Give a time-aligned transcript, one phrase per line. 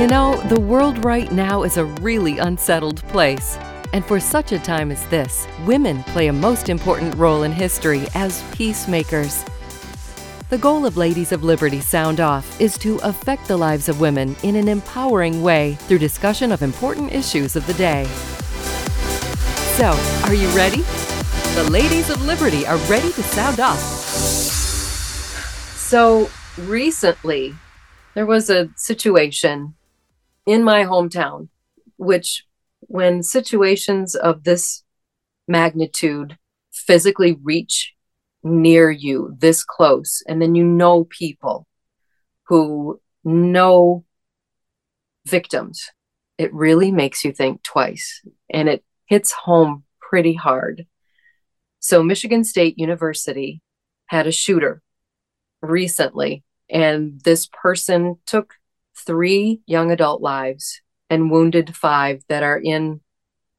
[0.00, 3.58] You know, the world right now is a really unsettled place.
[3.92, 8.06] And for such a time as this, women play a most important role in history
[8.14, 9.44] as peacemakers.
[10.48, 14.34] The goal of Ladies of Liberty Sound Off is to affect the lives of women
[14.42, 18.06] in an empowering way through discussion of important issues of the day.
[19.76, 19.90] So,
[20.24, 20.80] are you ready?
[21.56, 23.78] The Ladies of Liberty are ready to sound off.
[25.76, 27.54] So, recently,
[28.14, 29.74] there was a situation
[30.50, 31.48] in my hometown,
[31.96, 32.44] which
[32.80, 34.82] when situations of this
[35.46, 36.36] magnitude
[36.72, 37.94] physically reach
[38.42, 41.68] near you this close, and then you know people
[42.48, 44.04] who know
[45.24, 45.92] victims,
[46.36, 48.20] it really makes you think twice
[48.52, 50.84] and it hits home pretty hard.
[51.78, 53.62] So, Michigan State University
[54.06, 54.82] had a shooter
[55.62, 58.54] recently, and this person took
[59.00, 63.00] three young adult lives and wounded five that are in,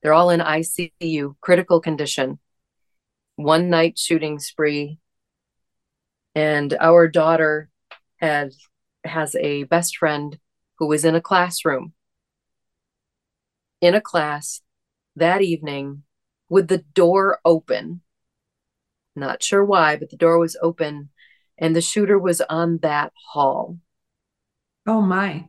[0.01, 2.39] they're all in ICU, critical condition.
[3.35, 4.99] One night shooting spree.
[6.33, 7.69] And our daughter
[8.17, 8.51] had
[9.03, 10.37] has a best friend
[10.77, 11.93] who was in a classroom
[13.81, 14.61] in a class
[15.15, 16.03] that evening
[16.47, 18.01] with the door open.
[19.15, 21.09] Not sure why, but the door was open
[21.57, 23.77] and the shooter was on that hall.
[24.87, 25.47] Oh my.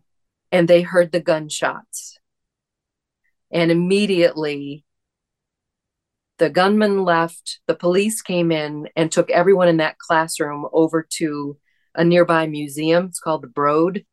[0.51, 2.19] And they heard the gunshots.
[3.51, 4.85] And immediately
[6.39, 11.57] the gunman left, the police came in and took everyone in that classroom over to
[11.95, 13.07] a nearby museum.
[13.07, 14.05] It's called the Broad.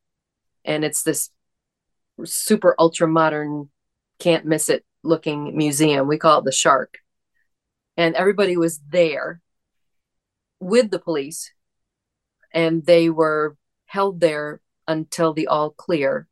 [0.65, 1.29] And it's this
[2.25, 3.69] super ultra modern,
[4.19, 6.07] can't miss it looking museum.
[6.07, 6.97] We call it the Shark.
[7.95, 9.41] And everybody was there
[10.59, 11.51] with the police
[12.53, 16.27] and they were held there until the all clear,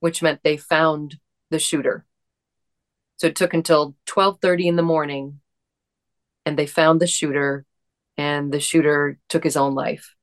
[0.00, 1.18] which meant they found
[1.50, 2.06] the shooter.
[3.18, 5.40] So it took until 12:30 in the morning
[6.46, 7.66] and they found the shooter
[8.16, 10.14] and the shooter took his own life.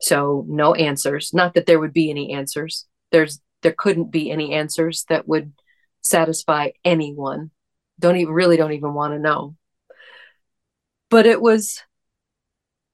[0.00, 2.86] So no answers, not that there would be any answers.
[3.10, 5.52] There's there couldn't be any answers that would
[6.02, 7.50] satisfy anyone.
[7.98, 9.56] Don't even really don't even want to know.
[11.10, 11.82] But it was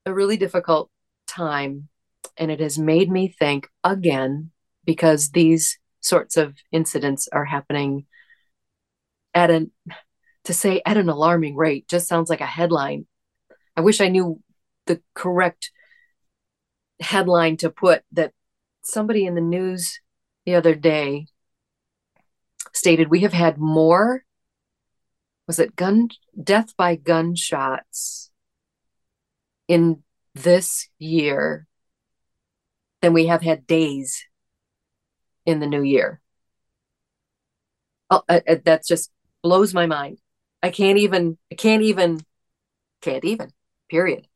[0.07, 0.89] a really difficult
[1.27, 1.89] time
[2.37, 4.51] and it has made me think again
[4.85, 8.07] because these sorts of incidents are happening
[9.35, 9.71] at an
[10.45, 13.07] to say at an alarming rate just sounds like a headline.
[13.77, 14.41] I wish i knew
[14.87, 15.71] the correct
[17.01, 18.33] headline to put that
[18.83, 20.01] somebody in the news
[20.45, 21.27] the other day
[22.73, 24.25] stated we have had more
[25.47, 26.09] was it gun
[26.41, 28.31] death by gunshots
[29.69, 30.03] in
[30.35, 31.67] this year
[33.05, 34.25] than we have had days
[35.45, 36.23] in the new year.
[38.09, 39.11] Oh, uh, uh, that just
[39.43, 40.21] blows my mind.
[40.63, 42.25] I can't even, I can't even,
[43.03, 43.53] can't even,
[43.91, 44.27] period.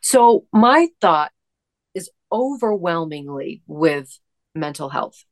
[0.00, 1.30] So my thought
[1.94, 4.18] is overwhelmingly with
[4.54, 5.22] mental health.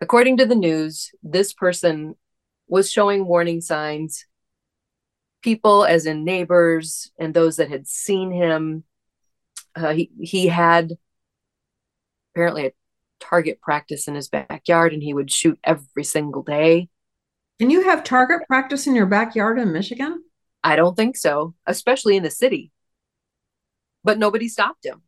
[0.00, 2.14] According to the news, this person
[2.68, 4.24] was showing warning signs
[5.42, 8.84] people, as in neighbors and those that had seen him.
[9.76, 10.96] Uh, he he had
[12.32, 12.72] apparently a
[13.20, 16.88] target practice in his backyard, and he would shoot every single day.
[17.58, 20.22] Can you have target practice in your backyard in Michigan?
[20.62, 22.72] I don't think so, especially in the city.
[24.04, 25.02] But nobody stopped him.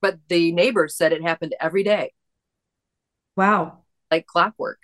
[0.00, 2.12] But the neighbors said it happened every day.
[3.36, 3.84] Wow.
[4.10, 4.78] Like clockwork.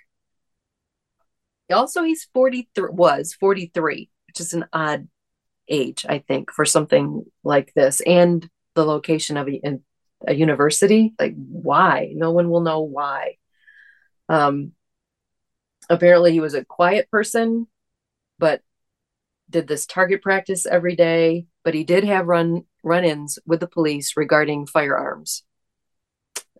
[1.72, 5.09] Also, he's 43, was 43, which is an odd
[5.69, 8.01] age, I think, for something like this.
[8.01, 9.61] And the location of a,
[10.27, 12.13] a university, like why?
[12.15, 13.37] No one will know why.
[14.29, 14.73] Um,
[15.89, 17.67] apparently, he was a quiet person,
[18.39, 18.63] but
[19.51, 21.47] did this target practice every day.
[21.63, 25.43] But he did have run run-ins with the police regarding firearms.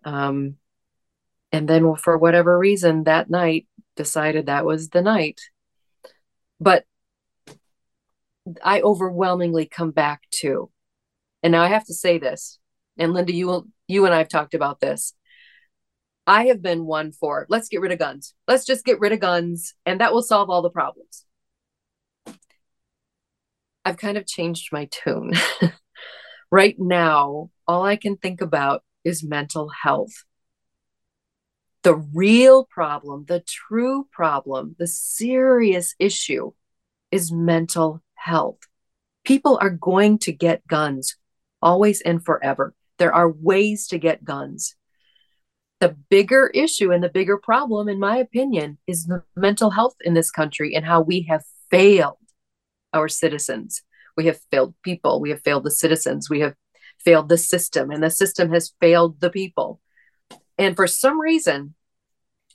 [0.03, 0.55] Um,
[1.51, 5.41] and then, for whatever reason, that night decided that was the night.
[6.59, 6.85] But
[8.63, 10.69] I overwhelmingly come back to,
[11.43, 12.59] and now I have to say this,
[12.97, 15.13] and Linda, you will, you and I have talked about this.
[16.27, 18.33] I have been one for let's get rid of guns.
[18.47, 21.25] Let's just get rid of guns, and that will solve all the problems.
[23.83, 25.33] I've kind of changed my tune.
[26.51, 30.23] right now, all I can think about is mental health
[31.85, 36.51] the real problem, the true problem, the serious issue
[37.11, 38.57] is mental health.
[39.23, 41.15] People are going to get guns
[41.61, 42.73] always and forever.
[42.97, 44.75] There are ways to get guns.
[45.79, 50.13] The bigger issue and the bigger problem, in my opinion, is the mental health in
[50.13, 52.17] this country and how we have failed
[52.93, 53.83] our citizens.
[54.17, 55.19] We have failed people.
[55.19, 56.29] We have failed the citizens.
[56.29, 56.55] We have
[57.03, 59.81] failed the system, and the system has failed the people.
[60.57, 61.75] And for some reason,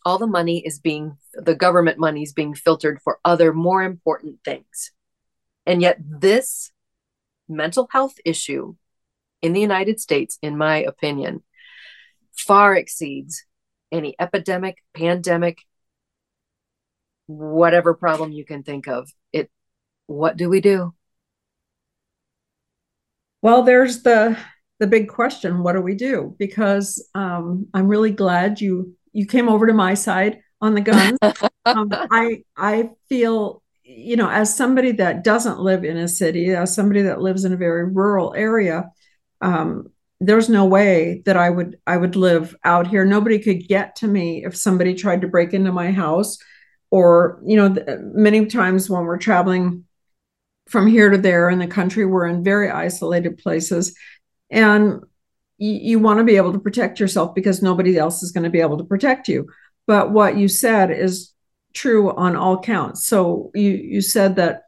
[0.04, 4.38] all the money is being, the government money is being filtered for other more important
[4.44, 4.92] things.
[5.66, 6.72] And yet, this
[7.48, 8.74] mental health issue
[9.42, 11.42] in the United States, in my opinion,
[12.36, 13.44] far exceeds
[13.92, 15.58] any epidemic, pandemic,
[17.26, 19.08] whatever problem you can think of.
[19.32, 19.50] It
[20.06, 20.94] what do we do?
[23.42, 24.36] Well, there's the
[24.78, 26.34] the big question: What do we do?
[26.38, 31.18] Because um, I'm really glad you you came over to my side on the guns.
[31.64, 33.62] um, I I feel
[33.96, 37.52] you know as somebody that doesn't live in a city, as somebody that lives in
[37.52, 38.90] a very rural area.
[39.40, 39.90] Um,
[40.22, 43.04] there's no way that I would I would live out here.
[43.04, 46.38] Nobody could get to me if somebody tried to break into my house,
[46.90, 47.74] or you know,
[48.14, 49.84] many times when we're traveling
[50.68, 52.06] from here to there in the country.
[52.06, 53.96] We're in very isolated places.
[54.50, 55.02] And
[55.58, 58.50] you, you want to be able to protect yourself because nobody else is going to
[58.50, 59.48] be able to protect you.
[59.86, 61.32] But what you said is
[61.72, 63.06] true on all counts.
[63.06, 64.62] So you, you said that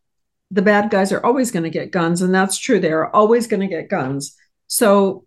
[0.50, 2.78] the bad guys are always going to get guns, and that's true.
[2.78, 4.36] They're always going to get guns.
[4.66, 5.24] So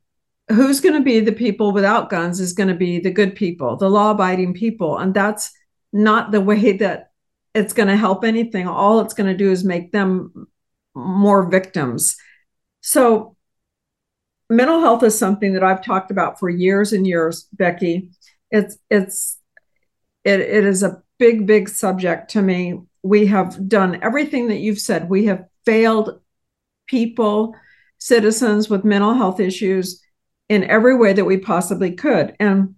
[0.50, 3.76] who's going to be the people without guns is going to be the good people,
[3.76, 4.98] the law abiding people.
[4.98, 5.52] And that's
[5.92, 7.12] not the way that
[7.54, 8.68] it's going to help anything.
[8.68, 10.48] All it's going to do is make them
[10.94, 12.18] more victims.
[12.82, 13.36] So,
[14.50, 18.12] mental health is something that I've talked about for years and years, Becky.
[18.52, 19.40] It's it's
[20.24, 22.82] it, it is a big, big subject to me.
[23.04, 25.10] We have done everything that you've said.
[25.10, 26.20] We have failed
[26.88, 27.56] people,
[27.98, 30.02] citizens with mental health issues
[30.50, 32.36] in every way that we possibly could.
[32.40, 32.76] And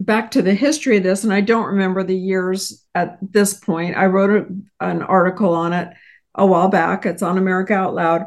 [0.00, 3.96] back to the history of this, and I don't remember the years at this point.
[3.96, 4.30] I wrote
[4.80, 5.88] a, an article on it
[6.34, 7.04] a while back.
[7.04, 8.26] It's on America Out Loud.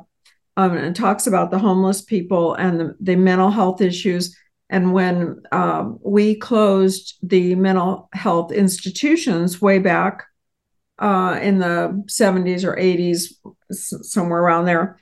[0.58, 4.36] Um, and talks about the homeless people and the, the mental health issues.
[4.72, 10.24] And when um, we closed the mental health institutions way back
[10.98, 13.34] uh, in the 70s or 80s,
[13.70, 14.98] somewhere around there,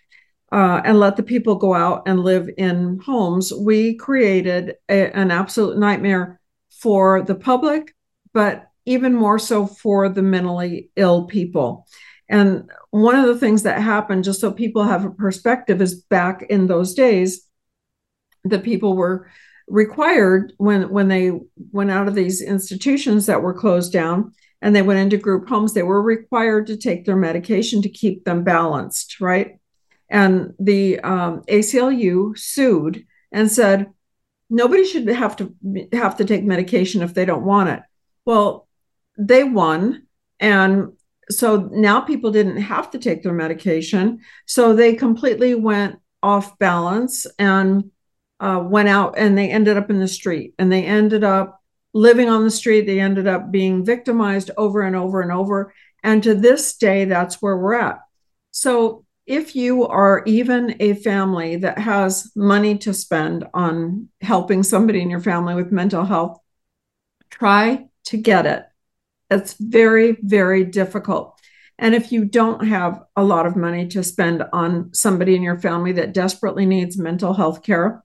[0.52, 5.30] uh, and let the people go out and live in homes, we created a, an
[5.30, 6.40] absolute nightmare
[6.72, 7.96] for the public,
[8.34, 11.86] but even more so for the mentally ill people.
[12.28, 16.42] And one of the things that happened, just so people have a perspective, is back
[16.50, 17.46] in those days,
[18.44, 19.30] the people were
[19.70, 21.32] required when when they
[21.72, 25.74] went out of these institutions that were closed down and they went into group homes,
[25.74, 29.60] they were required to take their medication to keep them balanced, right?
[30.10, 33.88] And the um, ACLU sued and said
[34.50, 35.56] nobody should have to
[35.94, 37.82] have to take medication if they don't want it.
[38.26, 38.68] Well,
[39.18, 40.08] they won,
[40.40, 40.94] and
[41.30, 44.20] so now people didn't have to take their medication.
[44.48, 47.92] So they completely went off balance and
[48.40, 51.62] uh, went out and they ended up in the street and they ended up
[51.94, 52.82] living on the street.
[52.86, 55.74] They ended up being victimized over and over and over.
[56.04, 58.00] And to this day, that's where we're at.
[58.52, 65.02] So if you are even a family that has money to spend on helping somebody
[65.02, 66.40] in your family with mental health,
[67.30, 68.66] try to get it
[69.30, 71.40] it's very, very difficult.
[71.78, 75.60] And if you don't have a lot of money to spend on somebody in your
[75.60, 78.04] family that desperately needs mental health care,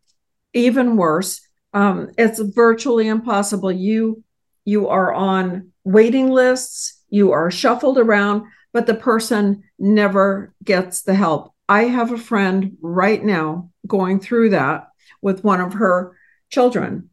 [0.55, 1.41] even worse,
[1.75, 3.71] um, it's virtually impossible.
[3.71, 4.23] You
[4.65, 11.15] you are on waiting lists, you are shuffled around, but the person never gets the
[11.15, 11.53] help.
[11.69, 14.89] I have a friend right now going through that
[15.21, 16.17] with one of her
[16.51, 17.11] children,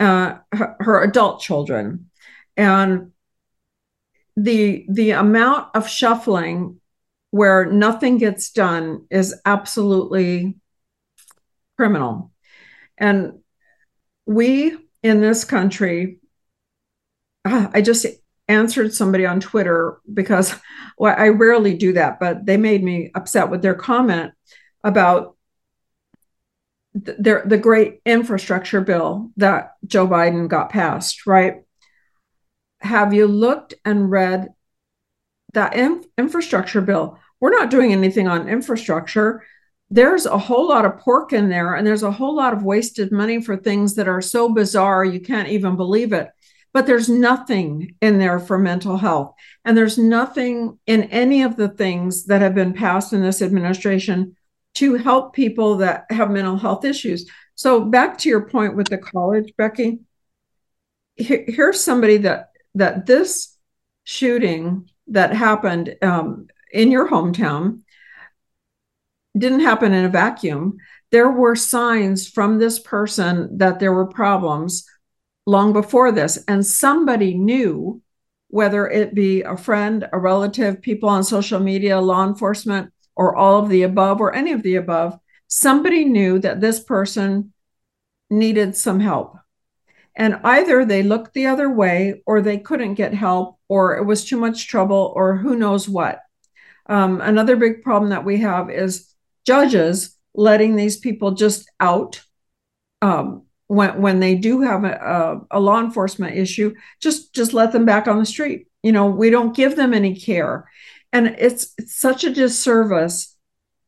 [0.00, 2.10] uh, her, her adult children,
[2.56, 3.12] and
[4.36, 6.80] the the amount of shuffling
[7.30, 10.56] where nothing gets done is absolutely
[11.76, 12.30] criminal.
[12.98, 13.40] And
[14.26, 16.18] we in this country,
[17.44, 18.06] ah, I just
[18.48, 20.54] answered somebody on Twitter because
[20.98, 24.32] well, I rarely do that, but they made me upset with their comment
[24.82, 25.36] about
[26.94, 31.64] the, the great infrastructure bill that Joe Biden got passed, right?
[32.84, 34.48] have you looked and read
[35.54, 37.18] that in- infrastructure bill?
[37.40, 39.42] We're not doing anything on infrastructure.
[39.90, 43.12] There's a whole lot of pork in there, and there's a whole lot of wasted
[43.12, 46.30] money for things that are so bizarre you can't even believe it.
[46.72, 49.34] But there's nothing in there for mental health.
[49.64, 54.36] And there's nothing in any of the things that have been passed in this administration
[54.74, 57.30] to help people that have mental health issues.
[57.54, 60.00] So back to your point with the college, Becky.
[61.16, 63.56] Here's somebody that that this
[64.02, 67.82] shooting that happened um, in your hometown
[69.36, 70.76] didn't happen in a vacuum.
[71.10, 74.88] There were signs from this person that there were problems
[75.46, 78.00] long before this, and somebody knew
[78.48, 83.62] whether it be a friend, a relative, people on social media, law enforcement, or all
[83.62, 87.52] of the above, or any of the above, somebody knew that this person
[88.30, 89.36] needed some help.
[90.16, 94.24] And either they looked the other way, or they couldn't get help, or it was
[94.24, 96.20] too much trouble, or who knows what.
[96.86, 99.13] Um, another big problem that we have is
[99.44, 102.22] judges letting these people just out
[103.02, 104.92] um, when when they do have a,
[105.50, 108.66] a, a law enforcement issue, just just let them back on the street.
[108.82, 110.68] You know, we don't give them any care,
[111.12, 113.36] and it's it's such a disservice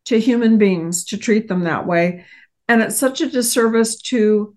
[0.06, 2.24] to human beings to treat them that way,
[2.68, 4.56] and it's such a disservice to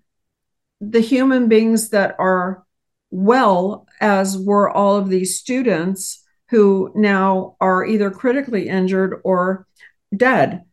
[0.80, 2.64] the human beings that are
[3.10, 9.66] well as were all of these students who now are either critically injured or
[10.16, 10.64] dead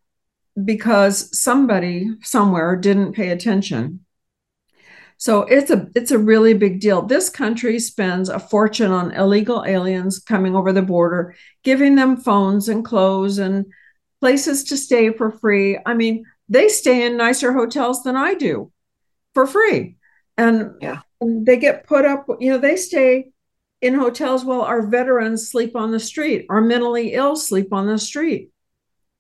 [0.63, 4.05] because somebody somewhere didn't pay attention.
[5.19, 7.01] So it's a it's a really big deal.
[7.01, 12.69] This country spends a fortune on illegal aliens coming over the border, giving them phones
[12.69, 13.65] and clothes and
[14.19, 15.79] places to stay for free.
[15.85, 18.71] I mean, they stay in nicer hotels than I do
[19.33, 19.97] for free.
[20.37, 21.01] And, yeah.
[21.21, 23.29] they get put up, you know, they stay
[23.81, 27.97] in hotels while our veterans sleep on the street, our mentally ill sleep on the
[27.97, 28.51] street.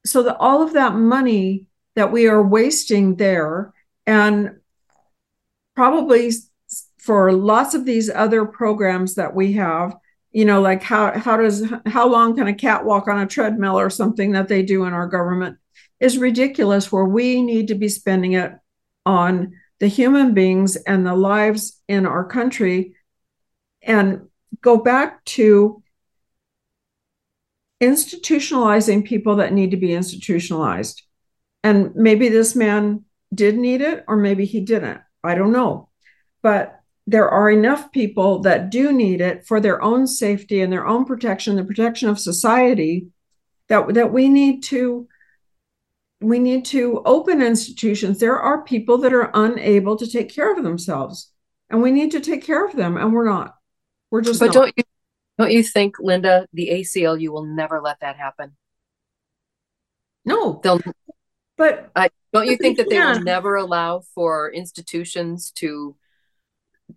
[0.07, 3.73] So that all of that money that we are wasting there
[4.05, 4.57] and
[5.75, 6.31] probably
[6.97, 9.95] for lots of these other programs that we have
[10.31, 13.79] you know like how how does how long can a cat walk on a treadmill
[13.79, 15.57] or something that they do in our government
[15.99, 18.51] is ridiculous where we need to be spending it
[19.05, 22.93] on the human beings and the lives in our country
[23.81, 24.27] and
[24.61, 25.81] go back to
[27.81, 31.03] institutionalizing people that need to be institutionalized
[31.63, 33.03] and maybe this man
[33.33, 35.89] did need it or maybe he didn't I don't know.
[36.41, 40.85] But there are enough people that do need it for their own safety and their
[40.85, 43.07] own protection, the protection of society,
[43.69, 45.07] that, that we need to
[46.19, 48.19] we need to open institutions.
[48.19, 51.31] There are people that are unable to take care of themselves,
[51.69, 53.53] and we need to take care of them, and we're not.
[54.09, 54.39] We're just.
[54.39, 54.53] But not.
[54.53, 54.83] don't you
[55.37, 58.55] don't you think, Linda, the ACLU will never let that happen?
[60.25, 60.81] No, they'll
[61.57, 65.95] but I, don't you think that they will never allow for institutions to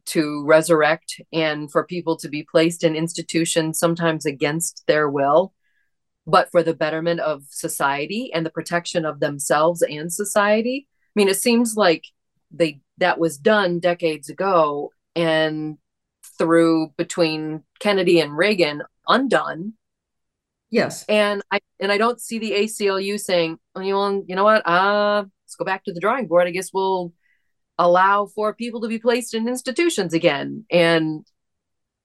[0.06, 5.52] to resurrect and for people to be placed in institutions sometimes against their will,
[6.26, 10.87] but for the betterment of society and the protection of themselves and society?
[10.88, 12.04] I mean, it seems like
[12.52, 15.78] they that was done decades ago and
[16.40, 19.75] through between Kennedy and Reagan undone
[20.70, 21.04] Yes.
[21.09, 24.66] And I and I don't see the ACLU saying, well, you know, you know what?
[24.66, 26.47] Uh, let's go back to the drawing board.
[26.47, 27.12] I guess we'll
[27.76, 30.64] allow for people to be placed in institutions again.
[30.70, 31.26] And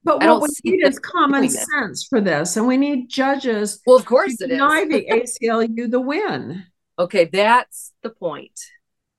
[0.04, 3.82] but what we need is common sense for this, and we need judges.
[3.86, 4.90] Well, of course, it deny is.
[4.90, 6.64] the ACLU the win.
[6.98, 8.60] Okay, that's the point.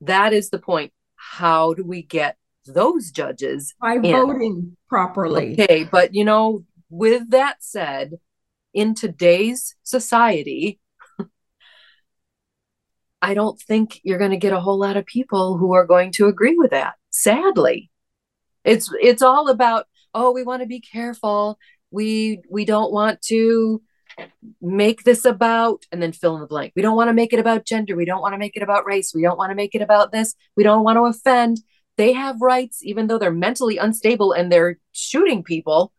[0.01, 0.93] That is the point.
[1.15, 4.03] How do we get those judges by in?
[4.03, 5.53] voting properly?
[5.53, 8.19] Okay, but you know, with that said,
[8.75, 10.81] in today's society,
[13.23, 16.13] I don't think you're going to get a whole lot of people who are going
[16.13, 16.95] to agree with that.
[17.11, 17.91] Sadly,
[18.65, 21.59] it's it's all about oh, we want to be careful.
[21.91, 23.83] We we don't want to
[24.61, 26.73] make this about and then fill in the blank.
[26.75, 27.97] We don't want to make it about gender.
[27.97, 29.13] We don't want to make it about race.
[29.15, 30.35] We don't want to make it about this.
[30.57, 31.59] We don't want to offend.
[31.97, 35.93] They have rights, even though they're mentally unstable and they're shooting people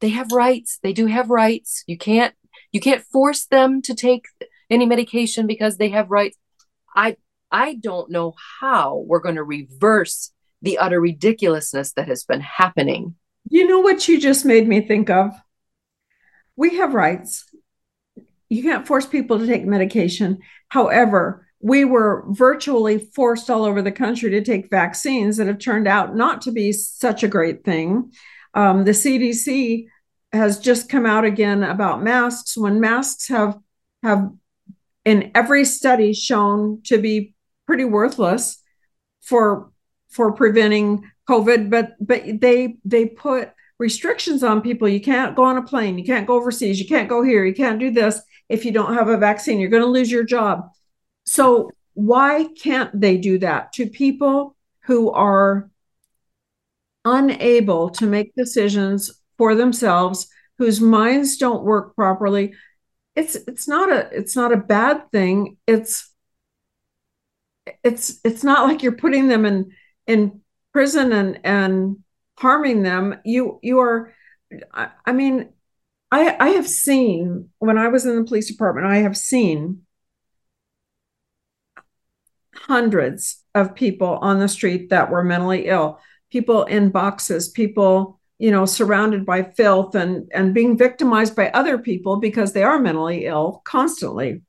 [0.00, 0.78] they have rights.
[0.82, 1.84] They do have rights.
[1.86, 2.34] You can't
[2.72, 4.26] you can't force them to take
[4.68, 6.36] any medication because they have rights.
[6.94, 7.16] I
[7.50, 13.14] i don't know how we're going to reverse the utter ridiculousness that has been happening.
[13.48, 15.32] You know what you just made me think of?
[16.56, 17.44] We have rights.
[18.48, 20.38] You can't force people to take medication.
[20.68, 25.88] However we were virtually forced all over the country to take vaccines that have turned
[25.88, 28.12] out not to be such a great thing.
[28.54, 29.86] Um, the CDC
[30.32, 32.56] has just come out again about masks.
[32.56, 33.58] When masks have
[34.04, 34.30] have
[35.04, 37.34] in every study shown to be
[37.66, 38.62] pretty worthless
[39.22, 39.72] for
[40.08, 44.88] for preventing covid but but they they put restrictions on people.
[44.88, 45.98] You can't go on a plane.
[45.98, 46.78] You can't go overseas.
[46.78, 47.44] You can't go here.
[47.44, 48.22] You can't do this.
[48.48, 50.70] If you don't have a vaccine you're going to lose your job
[51.26, 53.72] so why can't they do that?
[53.74, 55.70] To people who are
[57.04, 60.28] unable to make decisions for themselves
[60.58, 62.52] whose minds don't work properly
[63.16, 65.56] it's it's not a it's not a bad thing.
[65.66, 66.12] It's
[67.82, 69.72] it's it's not like you're putting them in
[70.06, 70.42] in
[70.72, 71.96] prison and and
[72.38, 73.18] harming them.
[73.24, 74.12] You you are
[74.72, 75.48] I, I mean
[76.12, 79.82] i i have seen when i was in the police department i have seen
[82.66, 88.50] hundreds of people on the street that were mentally ill people in boxes people you
[88.50, 93.26] know surrounded by filth and and being victimized by other people because they are mentally
[93.26, 94.42] ill constantly.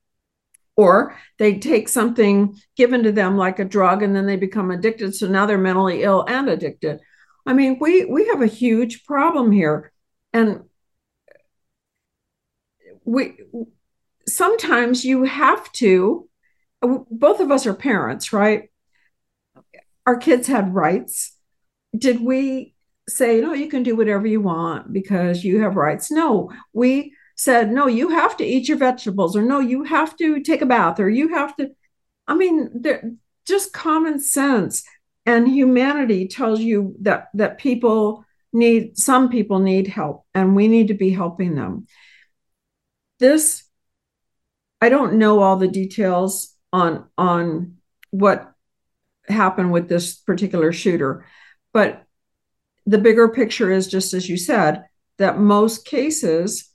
[0.76, 5.16] Or they take something given to them like a drug and then they become addicted
[5.16, 7.00] so now they're mentally ill and addicted.
[7.46, 9.92] I mean we we have a huge problem here.
[10.34, 10.64] And
[13.06, 13.38] we
[14.28, 16.27] sometimes you have to
[16.82, 18.70] both of us are parents right
[20.06, 21.38] our kids had rights
[21.98, 22.76] did we
[23.10, 26.12] say, no, you can do whatever you want because you have rights.
[26.12, 30.42] No, we said, no, you have to eat your vegetables, or no, you have to
[30.42, 31.70] take a bath, or you have to.
[32.28, 32.84] I mean,
[33.46, 34.84] just common sense
[35.26, 40.88] and humanity tells you that that people need some people need help and we need
[40.88, 41.86] to be helping them
[43.20, 43.64] this
[44.82, 47.78] i don't know all the details on on
[48.12, 48.54] what
[49.28, 51.26] happened with this particular shooter
[51.74, 52.04] but
[52.86, 54.86] the bigger picture is just as you said
[55.18, 56.72] that most cases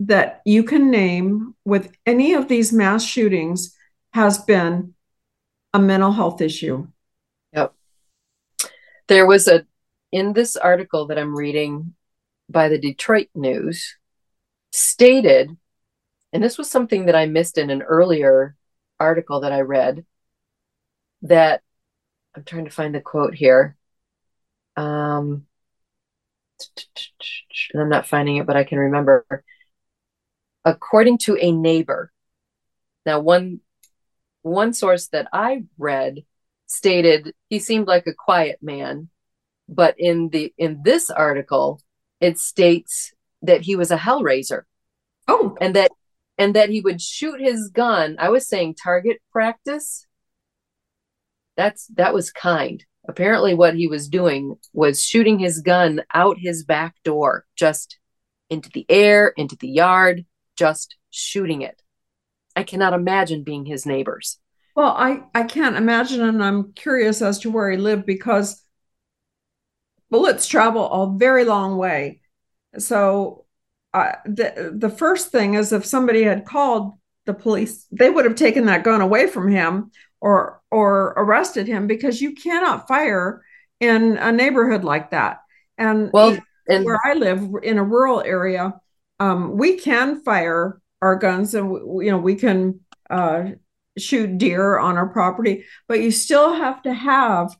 [0.00, 3.74] that you can name with any of these mass shootings
[4.12, 4.94] has been
[5.72, 6.86] a mental health issue.
[7.52, 7.74] Yep.
[9.08, 9.66] There was a
[10.12, 11.94] in this article that I'm reading
[12.48, 13.96] by the Detroit News
[14.72, 15.56] stated
[16.32, 18.56] and this was something that I missed in an earlier
[18.98, 20.04] article that I read
[21.22, 21.62] that
[22.34, 23.76] I'm trying to find the quote here
[24.76, 25.46] um,
[27.72, 29.26] and I'm not finding it, but I can remember.
[30.64, 32.12] According to a neighbor,
[33.04, 33.60] now one
[34.42, 36.24] one source that I read
[36.66, 39.08] stated he seemed like a quiet man,
[39.68, 41.80] but in the in this article,
[42.20, 44.62] it states that he was a hellraiser.
[45.28, 45.92] Oh, and that
[46.38, 48.16] and that he would shoot his gun.
[48.18, 50.06] I was saying target practice.
[51.56, 56.64] That's that was kind apparently what he was doing was shooting his gun out his
[56.64, 57.98] back door just
[58.50, 60.24] into the air into the yard
[60.56, 61.80] just shooting it
[62.54, 64.38] i cannot imagine being his neighbors
[64.74, 68.62] well i i can't imagine and i'm curious as to where he lived because
[70.10, 72.20] bullets travel a very long way
[72.78, 73.45] so
[73.96, 76.92] uh, the the first thing is if somebody had called
[77.24, 81.86] the police they would have taken that gun away from him or or arrested him
[81.86, 83.42] because you cannot fire
[83.80, 85.38] in a neighborhood like that.
[85.78, 88.74] And well, and where I live in a rural area,
[89.20, 91.70] um, we can fire our guns and
[92.02, 92.80] you know we can
[93.10, 93.50] uh,
[93.98, 97.54] shoot deer on our property, but you still have to have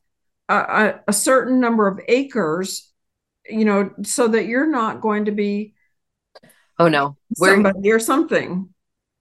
[0.49, 2.93] a, a, certain number of acres,
[3.49, 5.75] you know, so that you're not going to be.
[6.79, 8.71] Oh no, where somebody or something.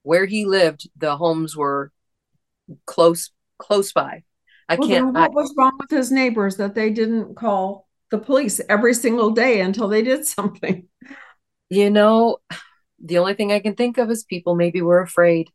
[0.04, 1.92] Where he lived, the homes were
[2.86, 4.24] close close by.
[4.68, 5.14] I well, can't.
[5.14, 9.32] what I, was wrong with his neighbors that they didn't call the police every single
[9.32, 10.88] day until they did something?
[11.70, 12.38] You know,
[13.04, 15.50] the only thing I can think of is people maybe were afraid,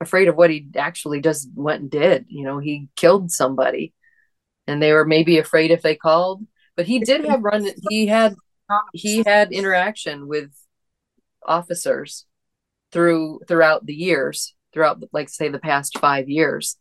[0.00, 2.26] afraid of what he actually just went and did.
[2.28, 3.94] You know, he killed somebody,
[4.66, 6.46] and they were maybe afraid if they called.
[6.76, 7.68] But he did have run.
[7.88, 8.34] He had
[8.92, 10.50] he had interaction with
[11.46, 12.26] officers
[12.92, 16.76] through throughout the years throughout, like, say, the past five years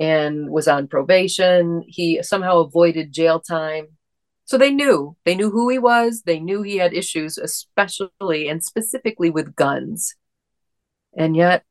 [0.00, 1.84] and was on probation.
[1.86, 3.88] He somehow avoided jail time.
[4.46, 6.22] So they knew, they knew who he was.
[6.22, 10.14] They knew he had issues, especially and specifically with guns.
[11.16, 11.62] And yet,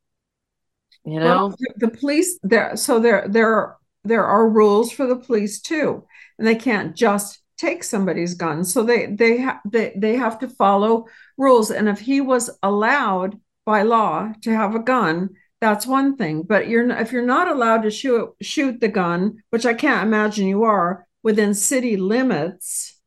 [1.04, 2.78] you know, well, the police there.
[2.78, 6.06] So there, there, are, there are rules for the police too,
[6.40, 8.64] and they can't just take somebody's gun.
[8.64, 11.72] So they, they, ha- they, they have to follow rules.
[11.72, 15.30] And if he was allowed by law to have a gun,
[15.64, 19.66] that's one thing but you're if you're not allowed to shoot shoot the gun which
[19.66, 23.00] i can't imagine you are within city limits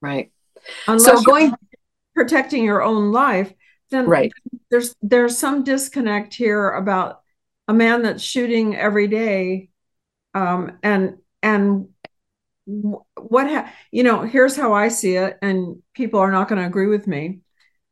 [0.00, 0.32] right
[0.98, 1.54] so going
[2.14, 3.52] protecting your own life
[3.90, 4.32] then right
[4.70, 7.20] there's there's some disconnect here about
[7.68, 9.68] a man that's shooting every day
[10.32, 11.88] um and and
[12.66, 16.66] what ha- you know here's how i see it and people are not going to
[16.66, 17.40] agree with me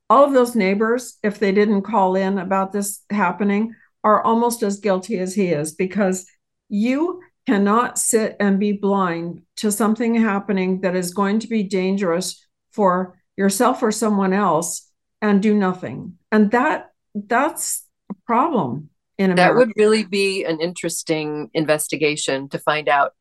[0.09, 4.81] all of those neighbors if they didn't call in about this happening are almost as
[4.81, 6.27] guilty as he is because
[6.69, 12.47] you cannot sit and be blind to something happening that is going to be dangerous
[12.73, 16.19] for yourself or someone else and do nothing.
[16.31, 19.55] And that that's a problem in America.
[19.55, 23.13] That would really be an interesting investigation to find out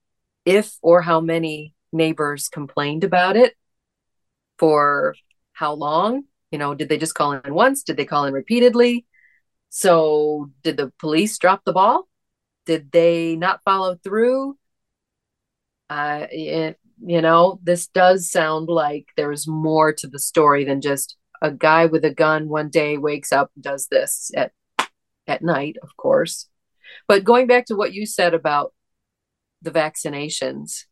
[0.45, 3.56] if or how many neighbors complained about it
[4.58, 5.15] for
[5.54, 6.23] how long?
[6.51, 7.84] You know did they just call in once?
[7.84, 9.06] Did they call in repeatedly?
[9.69, 12.08] So did the police drop the ball?
[12.65, 14.58] Did they not follow through?
[15.89, 21.17] Uh it, you know this does sound like there's more to the story than just
[21.41, 24.51] a guy with a gun one day wakes up and does this at
[25.27, 26.47] at night of course.
[27.08, 28.73] But going back to what you said about
[29.62, 30.86] the vaccinations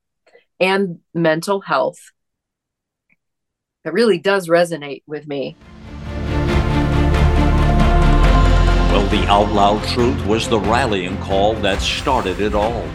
[0.60, 2.12] and mental health
[3.86, 5.55] it really does resonate with me.
[8.91, 12.86] Well, the Out Loud Truth was the rallying call that started it all.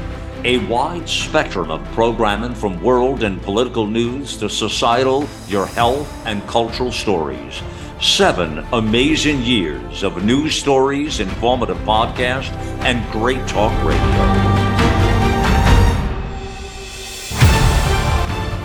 [0.44, 6.46] A wide spectrum of programming from world and political news to societal, your health, and
[6.46, 7.62] cultural stories.
[8.00, 12.52] Seven amazing years of news stories, informative podcasts,
[12.84, 14.43] and great talk radio.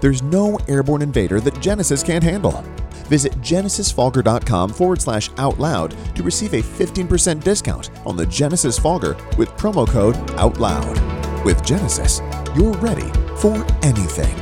[0.00, 2.62] There's no airborne invader that Genesis can't handle.
[3.08, 9.16] Visit genesisfogger.com forward slash out loud to receive a 15% discount on the Genesis Fogger
[9.38, 11.44] with promo code OUTLOUD.
[11.44, 12.20] With Genesis,
[12.56, 14.34] you're ready for anything.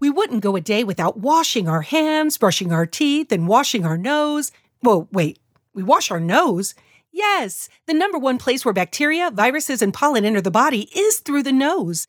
[0.00, 3.98] We wouldn't go a day without washing our hands, brushing our teeth, and washing our
[3.98, 4.50] nose.
[4.82, 5.38] Well, wait,
[5.74, 6.74] we wash our nose?
[7.12, 11.42] Yes, the number one place where bacteria, viruses, and pollen enter the body is through
[11.42, 12.08] the nose.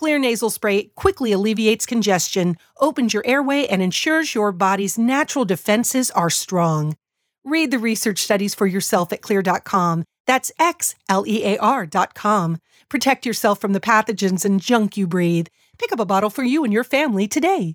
[0.00, 6.10] Xlear nasal spray quickly alleviates congestion, opens your airway, and ensures your body's natural defenses
[6.12, 6.96] are strong.
[7.44, 10.04] Read the research studies for yourself at xlear.com.
[10.26, 12.58] That's X L E A R.com.
[12.88, 15.48] Protect yourself from the pathogens and junk you breathe.
[15.78, 17.74] Pick up a bottle for you and your family today.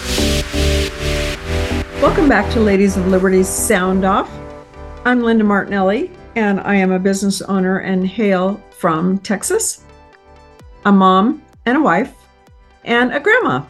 [2.01, 4.27] Welcome back to Ladies of Liberty's Sound Off.
[5.05, 9.83] I'm Linda Martinelli, and I am a business owner and hail from Texas,
[10.85, 12.15] a mom and a wife,
[12.85, 13.63] and a grandma.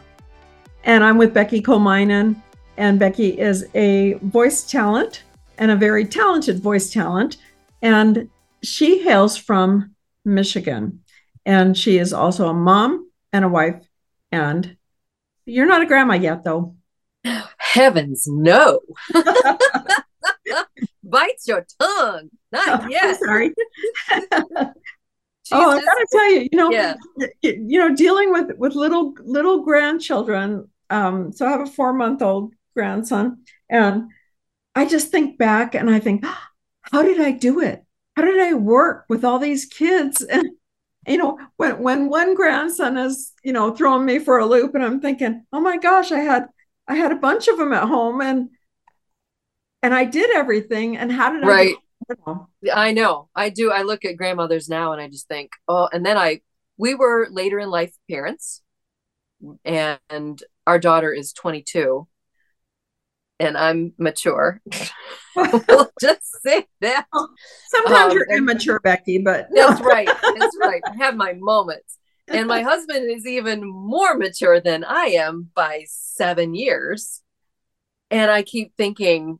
[0.84, 2.40] And I'm with Becky Kolmainen,
[2.78, 5.24] and Becky is a voice talent
[5.58, 7.36] and a very talented voice talent.
[7.82, 8.30] And
[8.62, 11.02] she hails from Michigan.
[11.44, 13.86] And she is also a mom and a wife.
[14.32, 14.78] And
[15.44, 16.76] you're not a grandma yet, though
[17.72, 18.80] heavens no.
[21.02, 22.30] Bites your tongue.
[22.52, 23.18] Not oh, yet.
[23.18, 23.54] sorry.
[25.54, 26.94] Oh i gotta tell you you know yeah.
[27.42, 32.22] you know dealing with with little little grandchildren um so i have a four month
[32.22, 34.04] old grandson and
[34.74, 36.24] i just think back and i think
[36.82, 37.84] how did i do it?
[38.16, 40.24] How did i work with all these kids?
[40.32, 40.48] And
[41.06, 44.84] you know when when one grandson is you know throwing me for a loop and
[44.84, 46.46] i'm thinking oh my gosh i had
[46.88, 48.50] I had a bunch of them at home and
[49.82, 50.96] and I did everything.
[50.96, 51.74] And how did right.
[52.10, 52.48] I know?
[52.72, 53.28] I know.
[53.34, 53.70] I do.
[53.70, 56.40] I look at grandmothers now and I just think, oh, and then I
[56.76, 58.62] we were later in life parents
[59.64, 62.06] and our daughter is 22
[63.42, 64.60] and I'm mature.
[65.36, 67.06] we'll just say that.
[67.68, 69.68] Sometimes um, you're immature, Becky, but no.
[69.68, 70.06] that's right.
[70.06, 70.82] That's right.
[70.86, 71.98] I have my moments.
[72.32, 77.20] And my husband is even more mature than I am by seven years.
[78.10, 79.38] And I keep thinking,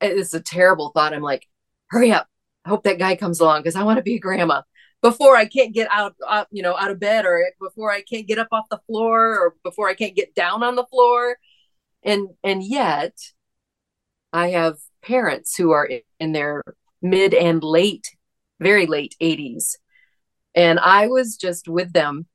[0.00, 1.14] it's a terrible thought.
[1.14, 1.46] I'm like,
[1.88, 2.28] hurry up.
[2.64, 4.62] I hope that guy comes along because I want to be a grandma
[5.02, 8.26] before I can't get out, out, you know, out of bed or before I can't
[8.26, 11.38] get up off the floor or before I can't get down on the floor.
[12.04, 13.18] And, and yet
[14.32, 15.88] I have parents who are
[16.20, 16.62] in their
[17.00, 18.16] mid and late,
[18.60, 19.76] very late 80s.
[20.54, 22.26] And I was just with them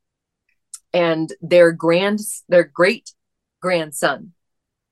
[0.93, 3.13] and their grand, their great
[3.61, 4.33] grandson,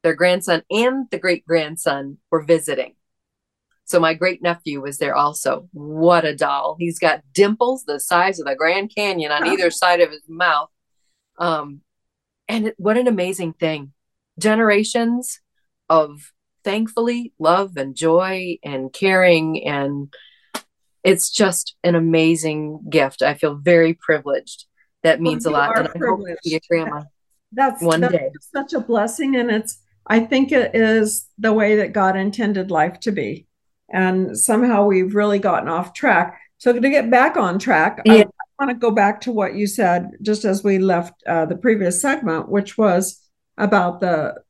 [0.03, 2.95] their grandson and the great grandson were visiting.
[3.85, 5.69] So my great nephew was there also.
[5.71, 6.75] What a doll.
[6.79, 10.69] He's got dimples the size of the Grand Canyon on either side of his mouth.
[11.37, 11.81] Um,
[12.47, 13.93] and it, what an amazing thing.
[14.39, 15.39] Generations
[15.87, 16.31] of
[16.63, 20.11] thankfully love and joy and caring and
[21.05, 23.21] it's just an amazing gift.
[23.21, 24.65] I feel very privileged.
[25.03, 25.77] That means well, a lot.
[25.77, 27.03] And I hope to be a grandma.
[27.51, 28.31] That's one that's day.
[28.53, 29.79] Such a blessing, and it's.
[30.07, 33.45] I think it is the way that God intended life to be,
[33.89, 36.39] and somehow we've really gotten off track.
[36.57, 38.13] So to get back on track, yeah.
[38.13, 41.45] I, I want to go back to what you said just as we left uh,
[41.45, 43.21] the previous segment, which was
[43.57, 44.41] about the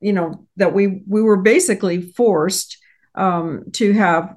[0.00, 2.78] you know that we we were basically forced
[3.16, 4.36] um, to have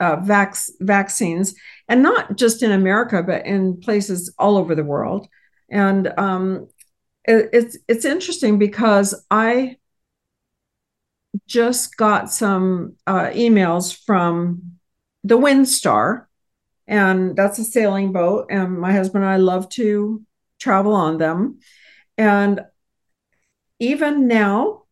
[0.00, 1.54] uh, vac- vaccines,
[1.88, 5.28] and not just in America, but in places all over the world.
[5.70, 6.68] And um,
[7.24, 9.76] it, it's it's interesting because I
[11.46, 14.78] just got some uh, emails from
[15.24, 16.26] the Windstar,
[16.86, 20.22] and that's a sailing boat, and my husband and I love to
[20.58, 21.58] travel on them.
[22.16, 22.60] And
[23.78, 24.82] even now,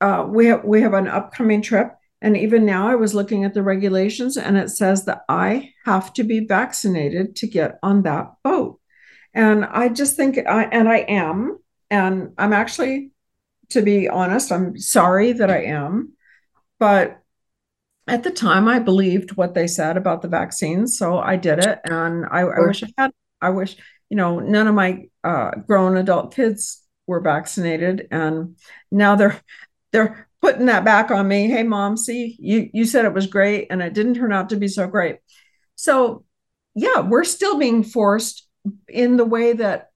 [0.00, 3.54] uh, we have we have an upcoming trip, and even now, I was looking at
[3.54, 8.32] the regulations, and it says that I have to be vaccinated to get on that
[8.42, 8.80] boat.
[9.34, 11.58] And I just think, I, and I am,
[11.90, 13.12] and I'm actually,
[13.70, 16.14] to be honest, I'm sorry that I am,
[16.78, 17.20] but
[18.06, 21.78] at the time, I believed what they said about the vaccines, so I did it,
[21.84, 23.12] and I, I wish I had.
[23.40, 23.76] I wish
[24.08, 28.56] you know none of my uh, grown adult kids were vaccinated and
[28.90, 29.40] now they're
[29.92, 31.48] they're putting that back on me.
[31.48, 34.56] Hey mom see you you said it was great and it didn't turn out to
[34.56, 35.16] be so great.
[35.74, 36.24] So
[36.74, 38.46] yeah we're still being forced
[38.88, 39.90] in the way that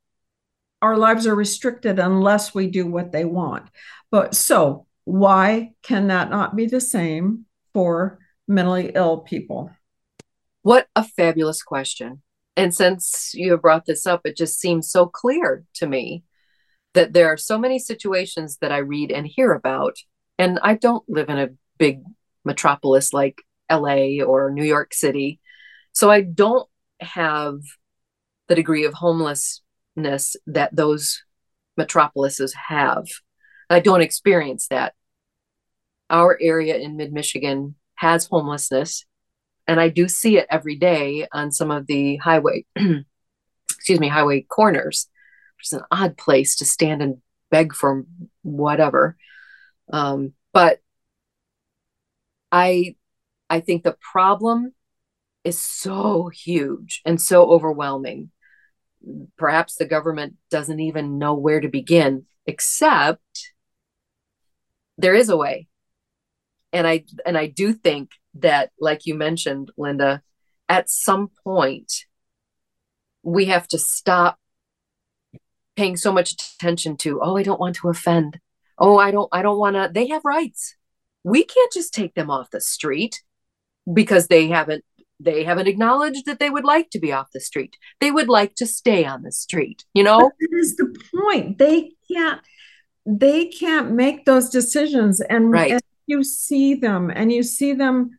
[0.80, 3.68] our lives are restricted unless we do what they want.
[4.10, 9.70] But so why can that not be the same for mentally ill people?
[10.62, 12.22] What a fabulous question.
[12.56, 16.24] And since you have brought this up it just seems so clear to me
[16.94, 19.96] that there are so many situations that I read and hear about.
[20.38, 22.02] And I don't live in a big
[22.44, 25.40] metropolis like LA or New York City.
[25.92, 26.68] So I don't
[27.00, 27.58] have
[28.48, 31.22] the degree of homelessness that those
[31.76, 33.06] metropolises have.
[33.70, 34.94] I don't experience that.
[36.10, 39.06] Our area in mid Michigan has homelessness,
[39.66, 44.42] and I do see it every day on some of the highway, excuse me, highway
[44.42, 45.08] corners
[45.62, 47.18] it's an odd place to stand and
[47.50, 48.04] beg for
[48.42, 49.16] whatever.
[49.92, 50.80] Um, but
[52.50, 52.96] I
[53.48, 54.72] I think the problem
[55.44, 58.30] is so huge and so overwhelming.
[59.36, 63.52] Perhaps the government doesn't even know where to begin, except
[64.96, 65.68] there is a way.
[66.72, 70.22] And I and I do think that, like you mentioned, Linda,
[70.68, 71.92] at some point
[73.22, 74.38] we have to stop
[75.76, 78.38] paying so much attention to oh i don't want to offend
[78.82, 80.76] oh i don't i don't want to they have rights.
[81.24, 83.22] We can't just take them off the street
[83.92, 84.84] because they haven't
[85.20, 87.76] they haven't acknowledged that they would like to be off the street.
[88.00, 90.18] They would like to stay on the street you know?
[90.18, 91.58] But that is the point.
[91.58, 92.40] They can't
[93.06, 95.72] they can't make those decisions and, right.
[95.72, 98.18] and you see them and you see them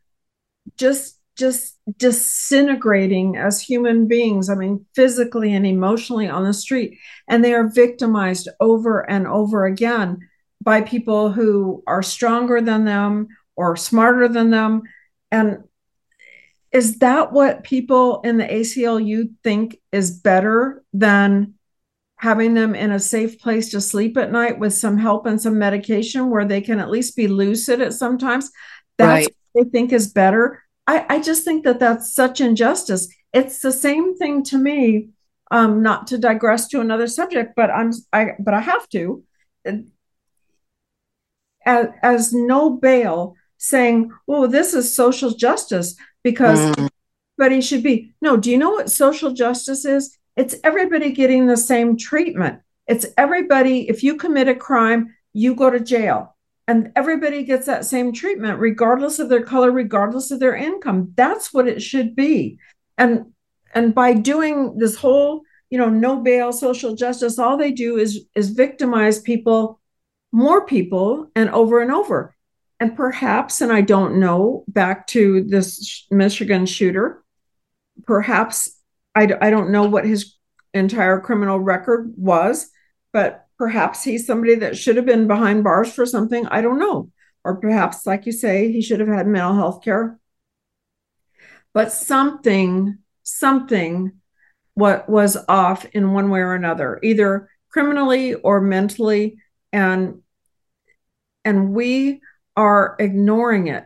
[0.77, 6.97] just just disintegrating as human beings i mean physically and emotionally on the street.
[7.27, 10.19] And they are victimized over and over again
[10.63, 14.83] by people who are stronger than them or smarter than them
[15.31, 15.63] and
[16.71, 21.53] is that what people in the ACLU think is better than
[22.15, 25.59] having them in a safe place to sleep at night with some help and some
[25.59, 28.49] medication where they can at least be lucid at sometimes
[28.97, 29.35] that's right.
[29.51, 33.07] what they think is better I, I just think that that's such injustice.
[33.31, 35.09] It's the same thing to me.
[35.51, 39.23] Um, not to digress to another subject, but I'm I but I have to.
[41.65, 46.89] As, as no bail saying, oh, this is social justice because mm.
[47.39, 48.13] everybody should be.
[48.21, 50.17] No, do you know what social justice is?
[50.35, 52.59] It's everybody getting the same treatment.
[52.87, 56.35] It's everybody, if you commit a crime, you go to jail.
[56.67, 61.13] And everybody gets that same treatment, regardless of their color, regardless of their income.
[61.15, 62.57] That's what it should be.
[62.97, 63.33] And
[63.75, 68.25] and by doing this whole, you know, no bail social justice, all they do is
[68.35, 69.81] is victimize people,
[70.33, 72.35] more people, and over and over.
[72.79, 77.23] And perhaps, and I don't know, back to this Michigan shooter,
[78.05, 78.77] perhaps
[79.15, 80.35] I, I don't know what his
[80.73, 82.69] entire criminal record was,
[83.13, 86.47] but perhaps he's somebody that should have been behind bars for something.
[86.47, 87.11] I don't know.
[87.43, 90.19] Or perhaps, like you say, he should have had mental health care.
[91.73, 94.13] But something, something
[94.73, 99.37] what was off in one way or another, either criminally or mentally.
[99.71, 100.22] And
[101.45, 102.21] and we
[102.55, 103.85] are ignoring it.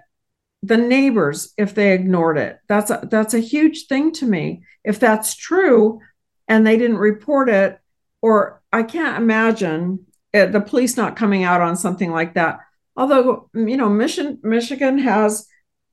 [0.63, 2.59] The neighbors if they ignored it.
[2.67, 4.63] That's a, that's a huge thing to me.
[4.83, 6.01] If that's true
[6.47, 7.79] and they didn't report it
[8.21, 12.59] or i can't imagine it, the police not coming out on something like that.
[12.95, 15.47] Although you know michigan michigan has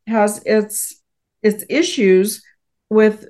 [0.06, 1.02] has its
[1.42, 2.42] its issues
[2.90, 3.26] with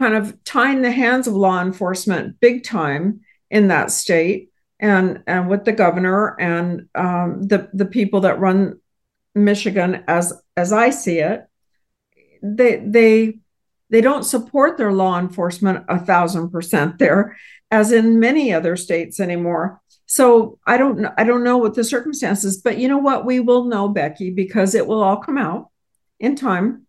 [0.00, 5.48] kind of tying the hands of law enforcement big time in that state and and
[5.48, 8.80] with the governor and um, the the people that run
[9.34, 11.46] Michigan as as I see it,
[12.42, 13.38] they they
[13.90, 17.36] they don't support their law enforcement a thousand percent there,
[17.70, 19.80] as in many other states anymore.
[20.06, 23.26] So I don't I don't know what the circumstances, but you know what?
[23.26, 25.70] We will know, Becky, because it will all come out
[26.20, 26.86] in time.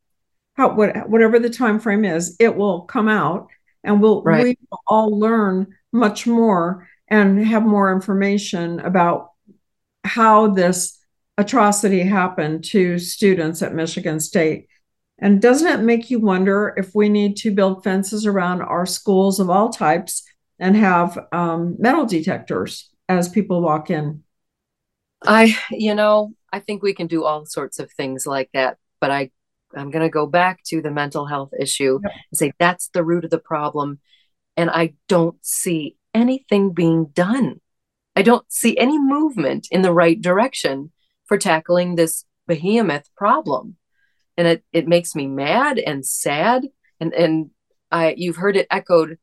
[0.53, 3.47] How what, whatever the time frame is, it will come out,
[3.83, 4.43] and we'll right.
[4.43, 9.31] we will all learn much more and have more information about
[10.03, 10.97] how this
[11.37, 14.67] atrocity happened to students at Michigan State.
[15.17, 19.39] And doesn't it make you wonder if we need to build fences around our schools
[19.39, 20.23] of all types
[20.59, 24.23] and have um, metal detectors as people walk in?
[25.25, 29.11] I, you know, I think we can do all sorts of things like that, but
[29.11, 29.31] I,
[29.75, 32.13] I'm going to go back to the mental health issue yep.
[32.31, 33.99] and say that's the root of the problem,
[34.55, 37.61] and I don't see anything being done.
[38.15, 40.91] I don't see any movement in the right direction
[41.25, 43.77] for tackling this behemoth problem.
[44.35, 46.67] And it, it makes me mad and sad.
[46.99, 47.51] And, and
[47.91, 49.17] I, you've heard it echoed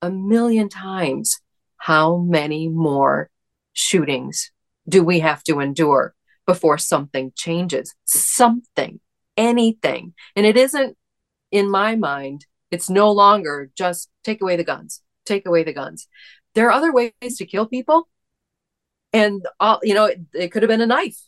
[0.00, 1.40] a million times.
[1.76, 3.30] How many more
[3.72, 4.52] shootings
[4.88, 6.14] do we have to endure
[6.46, 7.94] before something changes?
[8.04, 9.00] Something,
[9.36, 10.14] anything.
[10.36, 10.96] And it isn't,
[11.50, 16.08] in my mind, it's no longer just take away the guns, take away the guns.
[16.54, 18.08] There are other ways to kill people.
[19.12, 21.18] And, all, you know, it, it could have been a knife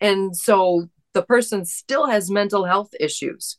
[0.00, 3.58] and so the person still has mental health issues.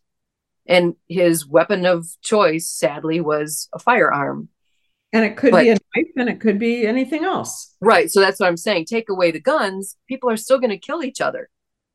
[0.67, 4.49] And his weapon of choice, sadly, was a firearm.
[5.13, 7.75] And it could but, be a knife and it could be anything else.
[7.81, 8.09] Right.
[8.09, 8.85] So that's what I'm saying.
[8.85, 11.49] Take away the guns, people are still going to kill each other.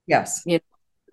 [0.06, 0.42] Yes.
[0.44, 0.58] You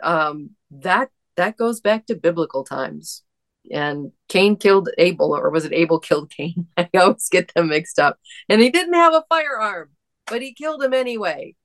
[0.03, 3.23] know, um, that that goes back to biblical times.
[3.71, 6.67] And Cain killed Abel, or was it Abel killed Cain?
[6.77, 8.19] I always get them mixed up.
[8.49, 9.91] And he didn't have a firearm,
[10.27, 11.55] but he killed him anyway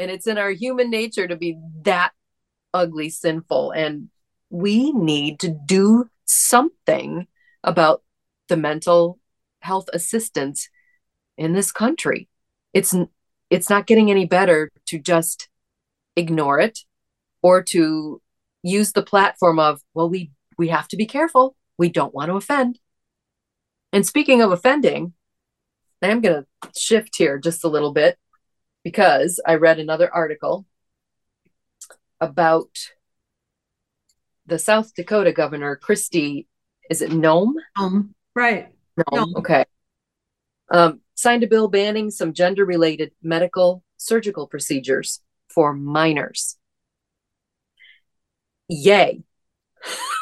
[0.00, 2.12] and it's in our human nature to be that
[2.72, 4.08] ugly sinful and
[4.48, 7.26] we need to do something
[7.62, 8.02] about
[8.48, 9.18] the mental
[9.60, 10.70] health assistance
[11.36, 12.28] in this country
[12.72, 12.94] it's
[13.50, 15.48] it's not getting any better to just
[16.16, 16.78] ignore it
[17.42, 18.22] or to
[18.62, 22.36] use the platform of well we we have to be careful we don't want to
[22.36, 22.78] offend
[23.92, 25.12] and speaking of offending
[26.02, 28.16] i'm going to shift here just a little bit
[28.84, 30.66] because I read another article
[32.20, 32.70] about
[34.46, 36.46] the South Dakota governor, Kristi,
[36.90, 37.54] is it Noem?
[37.78, 38.68] Um, right.
[38.98, 39.64] Noem, okay.
[40.70, 46.56] Um, signed a bill banning some gender related medical surgical procedures for minors.
[48.68, 49.22] Yay.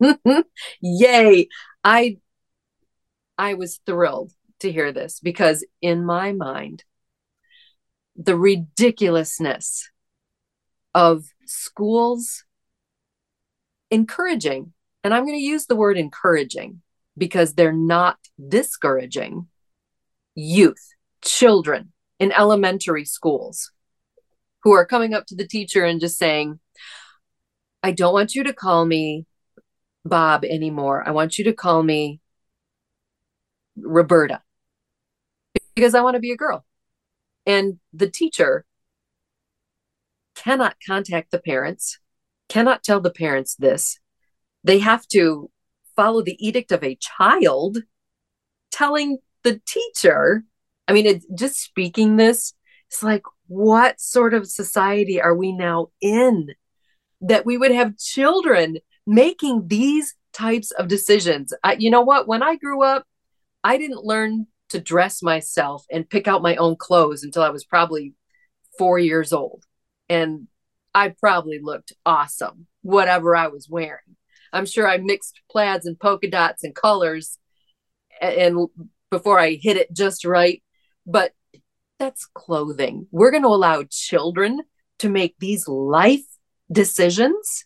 [0.80, 1.48] Yay.
[1.84, 2.18] I
[3.38, 6.84] I was thrilled to hear this because in my mind
[8.16, 9.90] the ridiculousness
[10.94, 12.44] of schools
[13.90, 14.72] encouraging,
[15.04, 16.80] and I'm going to use the word encouraging
[17.16, 18.18] because they're not
[18.48, 19.48] discouraging
[20.34, 23.70] youth, children in elementary schools
[24.62, 26.58] who are coming up to the teacher and just saying,
[27.82, 29.26] I don't want you to call me
[30.06, 31.06] Bob anymore.
[31.06, 32.20] I want you to call me
[33.76, 34.42] Roberta
[35.74, 36.64] because I want to be a girl.
[37.44, 38.64] And the teacher
[40.34, 41.98] cannot contact the parents,
[42.48, 43.98] cannot tell the parents this.
[44.64, 45.50] They have to
[45.94, 47.78] follow the edict of a child
[48.70, 50.44] telling the teacher.
[50.88, 52.54] I mean, it, just speaking this,
[52.88, 56.48] it's like, what sort of society are we now in
[57.20, 61.52] that we would have children making these types of decisions?
[61.62, 62.28] I, you know what?
[62.28, 63.04] When I grew up,
[63.62, 67.64] I didn't learn to dress myself and pick out my own clothes until I was
[67.64, 68.14] probably
[68.78, 69.64] four years old.
[70.08, 70.48] And
[70.94, 74.16] I probably looked awesome, whatever I was wearing.
[74.52, 77.38] I'm sure I mixed plaids and polka dots and colors
[78.20, 78.68] and
[79.10, 80.62] before I hit it just right.
[81.06, 81.32] But
[81.98, 83.06] that's clothing.
[83.10, 84.60] We're going to allow children
[84.98, 86.24] to make these life
[86.70, 87.64] decisions.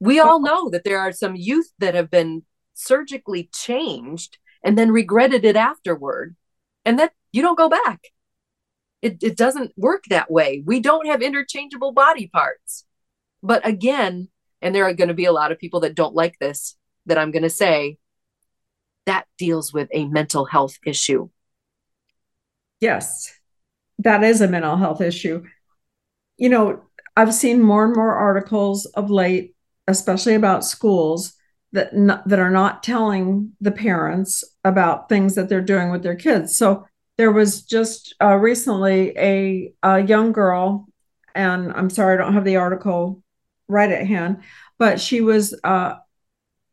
[0.00, 2.42] We all know that there are some youth that have been
[2.74, 6.36] surgically changed and then regretted it afterward.
[6.84, 8.00] And that you don't go back.
[9.00, 10.62] It, it doesn't work that way.
[10.64, 12.84] We don't have interchangeable body parts.
[13.42, 14.28] But again,
[14.60, 16.76] and there are going to be a lot of people that don't like this,
[17.06, 17.98] that I'm going to say,
[19.06, 21.28] that deals with a mental health issue.
[22.80, 23.32] Yes,
[23.98, 25.44] that is a mental health issue.
[26.36, 26.82] You know,
[27.16, 29.53] I've seen more and more articles of late,
[29.86, 31.34] especially about schools
[31.72, 31.90] that
[32.26, 36.56] that are not telling the parents about things that they're doing with their kids.
[36.56, 36.86] So
[37.18, 40.86] there was just uh, recently a, a young girl,
[41.34, 43.22] and I'm sorry I don't have the article
[43.68, 44.42] right at hand,
[44.78, 45.94] but she was uh,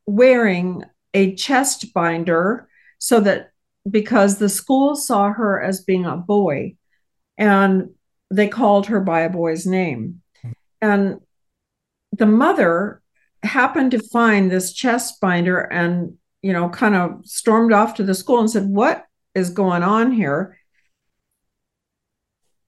[0.06, 0.84] wearing
[1.14, 3.52] a chest binder so that
[3.90, 6.76] because the school saw her as being a boy
[7.38, 7.90] and
[8.30, 10.22] they called her by a boy's name.
[10.82, 11.20] And
[12.12, 13.01] the mother
[13.44, 18.16] happened to find this chest binder and, you know, kind of stormed off to the
[18.16, 20.58] school and said, What is going on here?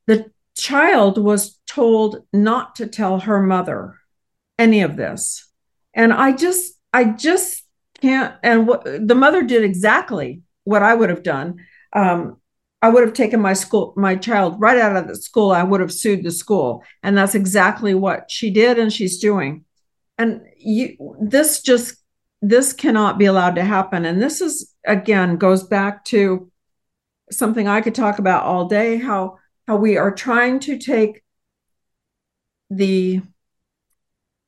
[0.08, 3.96] The child was told not to tell her mother
[4.58, 5.50] any of this.
[5.94, 7.64] And I just, I just
[8.02, 8.36] can't.
[8.44, 11.66] And what the mother did exactly what I would have done.
[11.94, 12.38] Um,
[12.82, 15.52] I would have taken my school, my child right out of the school.
[15.52, 19.64] I would have sued the school, and that's exactly what she did, and she's doing.
[20.18, 21.97] And you, this just,
[22.41, 24.05] this cannot be allowed to happen.
[24.05, 26.51] And this is again goes back to
[27.32, 28.97] something I could talk about all day.
[28.97, 29.38] How
[29.68, 31.24] how we are trying to take
[32.70, 33.22] the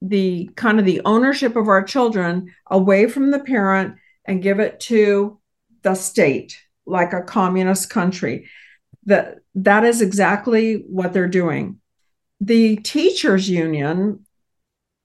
[0.02, 3.96] the kind of the ownership of our children away from the parent
[4.26, 5.40] and give it to
[5.84, 8.48] the state like a communist country
[9.06, 11.80] that that is exactly what they're doing
[12.42, 14.25] the teachers union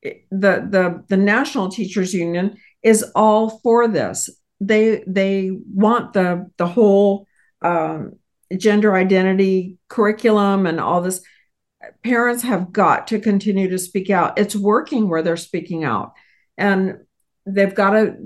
[0.02, 4.30] the the the national teachers union is all for this
[4.60, 7.26] they they want the the whole
[7.62, 8.12] um,
[8.56, 11.22] gender identity curriculum and all this
[12.02, 14.38] parents have got to continue to speak out.
[14.38, 16.12] It's working where they're speaking out.
[16.58, 16.98] And
[17.46, 18.16] they've got to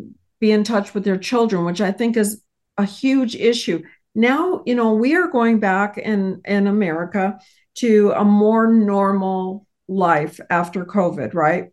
[0.41, 2.43] be in touch with their children, which I think is
[2.77, 3.83] a huge issue.
[4.15, 7.39] Now, you know, we are going back in, in America
[7.77, 11.71] to a more normal life after COVID, right?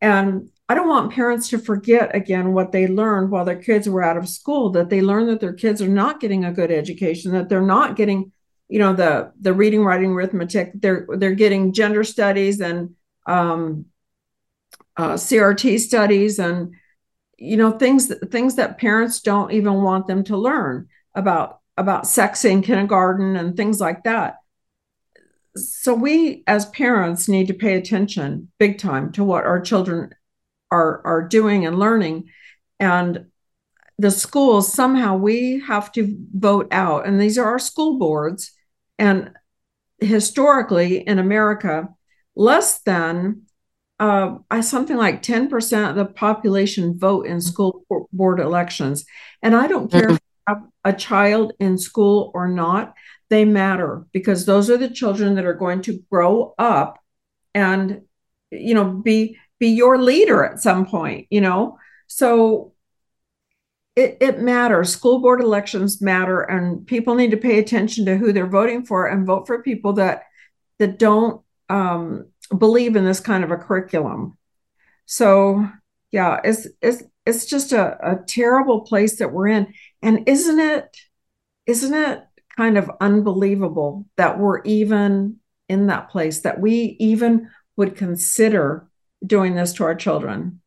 [0.00, 4.02] And I don't want parents to forget again what they learned while their kids were
[4.02, 7.32] out of school, that they learned that their kids are not getting a good education,
[7.32, 8.32] that they're not getting
[8.70, 12.94] you know the the reading writing arithmetic they're they're getting gender studies and
[13.26, 13.86] um,
[14.96, 16.74] uh, crt studies and
[17.36, 22.44] you know things things that parents don't even want them to learn about about sex
[22.44, 24.36] in kindergarten and things like that
[25.60, 30.14] so we as parents need to pay attention big time to what our children
[30.70, 32.30] are are doing and learning.
[32.78, 33.26] And
[33.98, 37.06] the schools somehow we have to vote out.
[37.06, 38.52] And these are our school boards.
[38.98, 39.32] And
[39.98, 41.88] historically in America,
[42.34, 43.42] less than
[43.98, 49.04] uh, something like 10% of the population vote in school board elections.
[49.42, 52.94] And I don't care if you have a child in school or not,
[53.30, 56.98] they matter because those are the children that are going to grow up
[57.54, 58.02] and,
[58.50, 61.78] you know, be be your leader at some point, you know.
[62.06, 62.72] So
[63.94, 64.90] it, it matters.
[64.92, 69.06] School board elections matter, and people need to pay attention to who they're voting for
[69.06, 70.24] and vote for people that
[70.78, 72.26] that don't um,
[72.56, 74.36] believe in this kind of a curriculum.
[75.06, 75.68] So,
[76.10, 80.96] yeah, it's it's it's just a, a terrible place that we're in, and isn't it?
[81.66, 82.24] Isn't it
[82.56, 85.36] kind of unbelievable that we're even
[85.68, 88.88] in that place that we even would consider
[89.24, 90.60] doing this to our children?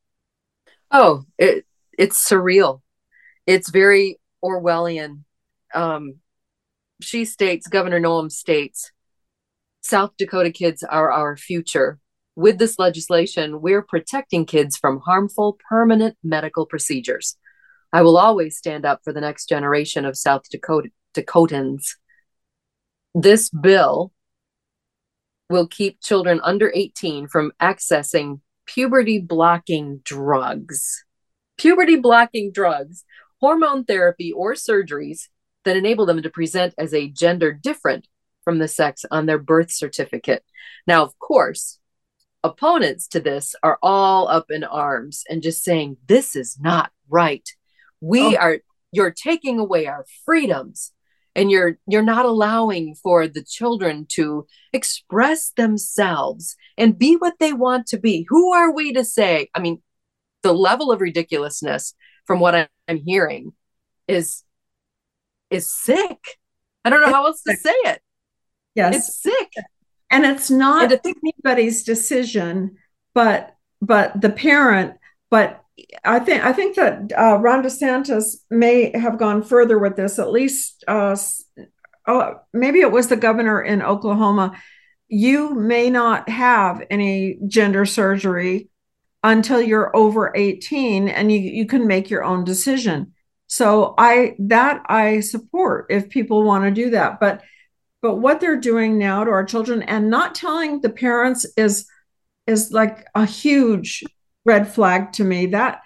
[0.92, 1.66] Oh, it
[1.98, 2.82] it's surreal
[3.46, 5.24] it's very Orwellian.
[5.74, 6.16] Um,
[7.02, 8.92] she states, Governor Noem states,
[9.82, 12.00] South Dakota kids are our future.
[12.36, 17.38] With this legislation, we're protecting kids from harmful permanent medical procedures.
[17.92, 21.96] I will always stand up for the next generation of South Dakota, Dakotans.
[23.16, 24.12] This bill
[25.50, 31.06] will keep children under 18 from accessing puberty blocking drugs.
[31.58, 33.04] Puberty blocking drugs,
[33.40, 35.28] hormone therapy, or surgeries
[35.66, 38.08] that enable them to present as a gender different
[38.44, 40.44] from the sex on their birth certificate.
[40.88, 41.80] Now, of course,
[42.44, 47.48] opponents to this are all up in arms and just saying, this is not right.
[48.02, 48.40] We oh.
[48.40, 48.58] are,
[48.92, 50.93] you're taking away our freedoms
[51.36, 57.54] and you're you're not allowing for the children to express themselves and be what they
[57.54, 58.26] want to be.
[58.30, 59.50] Who are we to say?
[59.56, 59.82] I mean
[60.44, 61.94] the level of ridiculousness
[62.28, 62.54] from what
[62.88, 63.54] i'm hearing
[64.08, 64.44] is
[65.50, 66.20] is sick.
[66.84, 67.56] I don't know it's how else sick.
[67.58, 68.02] to say it.
[68.76, 68.96] Yes.
[68.96, 69.52] It's sick.
[70.12, 72.78] And it's not and think- anybody's decision
[73.14, 74.96] but but the parent
[75.30, 75.63] but
[76.04, 80.20] I think I think that uh, Ron DeSantis may have gone further with this.
[80.20, 81.16] At least, uh,
[82.08, 84.56] oh, maybe it was the governor in Oklahoma.
[85.08, 88.70] You may not have any gender surgery
[89.24, 93.14] until you're over 18, and you you can make your own decision.
[93.48, 97.20] So I that I support if people want to do that.
[97.20, 97.42] But
[98.02, 101.88] but what they're doing now to our children and not telling the parents is
[102.46, 104.04] is like a huge
[104.46, 105.48] red flag to me.
[105.48, 105.82] That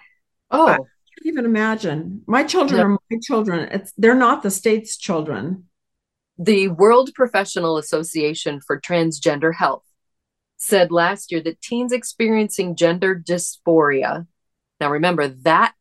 [0.50, 0.88] oh, I can't
[1.24, 2.22] even imagine.
[2.26, 3.68] My children are my children.
[3.72, 5.64] It's they're not the state's children.
[6.38, 9.84] The World Professional Association for Transgender Health
[10.56, 14.26] said last year that teens experiencing gender dysphoria.
[14.80, 15.74] Now remember that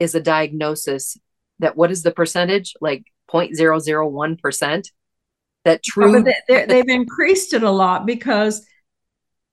[0.00, 1.16] is a diagnosis
[1.60, 2.74] that what is the percentage?
[2.80, 4.88] Like 0.001%.
[5.64, 6.16] That oh, true.
[6.18, 8.66] Oh, they, they've increased it a lot because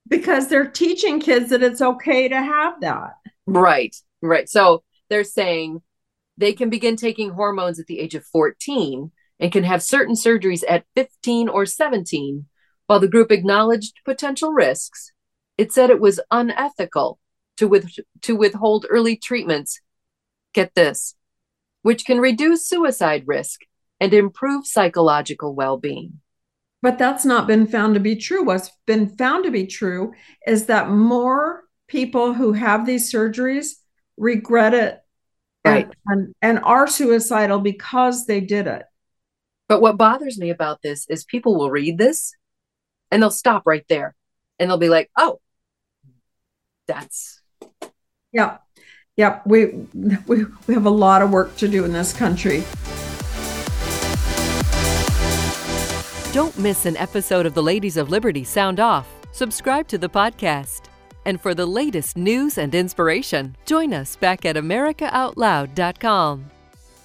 [0.08, 3.14] because they're teaching kids that it's okay to have that.
[3.45, 4.49] Right, right.
[4.49, 5.82] So they're saying
[6.38, 10.64] they can begin taking hormones at the age of 14 and can have certain surgeries
[10.68, 12.45] at 15 or 17.
[12.88, 15.12] While the group acknowledged potential risks,
[15.58, 17.20] it said it was unethical
[17.58, 17.89] to, with,
[18.22, 19.80] to withhold early treatments.
[20.54, 21.16] Get this,
[21.82, 23.62] which can reduce suicide risk
[23.99, 26.21] and improve psychological well being.
[26.82, 28.44] But that's not been found to be true.
[28.44, 30.14] What's been found to be true
[30.48, 33.74] is that more people who have these surgeries
[34.18, 35.00] regret it
[35.66, 35.86] right.
[35.86, 38.84] and, and, and are suicidal because they did it.
[39.68, 42.34] But what bothers me about this is people will read this
[43.12, 44.16] and they'll stop right there
[44.60, 45.40] and they'll be like, oh,
[46.88, 47.42] that's.
[48.32, 48.58] Yeah.
[49.16, 49.42] Yeah.
[49.46, 52.64] We, we, we have a lot of work to do in this country.
[56.34, 59.06] Don't miss an episode of the Ladies of Liberty Sound Off.
[59.34, 60.84] Subscribe to the podcast.
[61.26, 66.46] And for the latest news and inspiration, join us back at AmericaOutloud.com.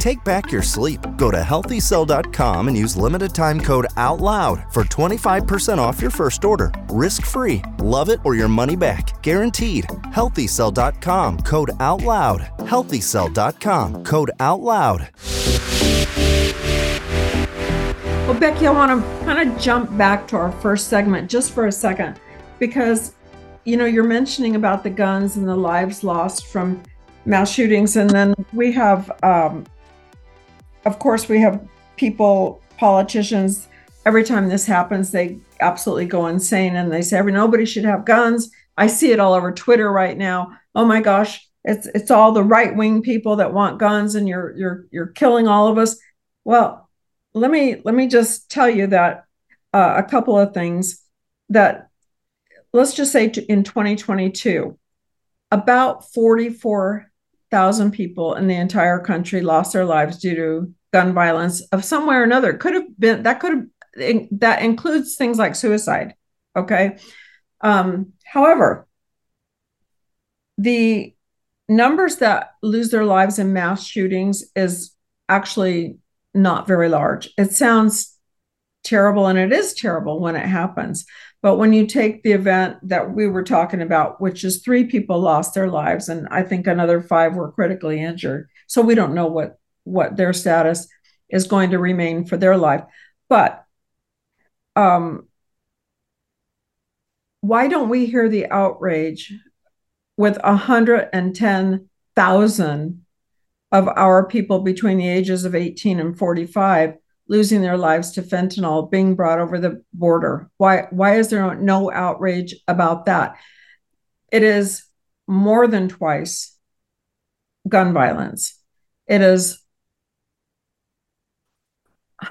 [0.00, 0.98] Take back your sleep.
[1.18, 6.72] Go to healthycell.com and use limited time code OUTLOUD for 25% off your first order.
[6.88, 7.60] Risk free.
[7.80, 9.22] Love it or your money back.
[9.22, 9.84] Guaranteed.
[10.14, 12.40] Healthycell.com code OUTLOUD.
[12.60, 15.10] Healthycell.com code OUTLOUD.
[18.26, 21.66] Well, Becky, I want to kind of jump back to our first segment just for
[21.66, 22.18] a second
[22.58, 23.12] because,
[23.64, 26.82] you know, you're mentioning about the guns and the lives lost from
[27.26, 27.96] mass shootings.
[27.96, 29.66] And then we have um,
[30.90, 31.66] of course, we have
[31.96, 33.68] people, politicians,
[34.04, 38.50] every time this happens, they absolutely go insane and they say nobody should have guns.
[38.76, 40.58] I see it all over Twitter right now.
[40.74, 44.56] Oh my gosh, it's it's all the right wing people that want guns and you're
[44.56, 45.96] you're you're killing all of us.
[46.44, 46.90] Well,
[47.34, 49.26] let me let me just tell you that
[49.72, 51.04] uh, a couple of things
[51.50, 51.88] that
[52.72, 54.76] let's just say in 2022
[55.52, 57.06] about 44
[57.50, 62.06] thousand people in the entire country lost their lives due to gun violence of some
[62.06, 62.54] way or another.
[62.54, 66.14] Could have been that could have that includes things like suicide.
[66.56, 66.98] Okay.
[67.60, 68.86] Um, however,
[70.58, 71.14] the
[71.68, 74.92] numbers that lose their lives in mass shootings is
[75.28, 75.98] actually
[76.34, 77.30] not very large.
[77.38, 78.18] It sounds
[78.84, 81.04] terrible, and it is terrible when it happens.
[81.42, 85.20] But when you take the event that we were talking about, which is three people
[85.20, 88.48] lost their lives, and I think another five were critically injured.
[88.66, 89.59] So we don't know what
[89.90, 90.88] what their status
[91.28, 92.82] is going to remain for their life.
[93.28, 93.64] But
[94.76, 95.28] um,
[97.40, 99.32] why don't we hear the outrage
[100.16, 103.06] with 110,000
[103.72, 106.94] of our people between the ages of 18 and 45
[107.28, 110.50] losing their lives to fentanyl being brought over the border.
[110.58, 113.36] Why why is there no outrage about that?
[114.32, 114.84] It is
[115.28, 116.56] more than twice
[117.68, 118.58] gun violence.
[119.06, 119.59] It is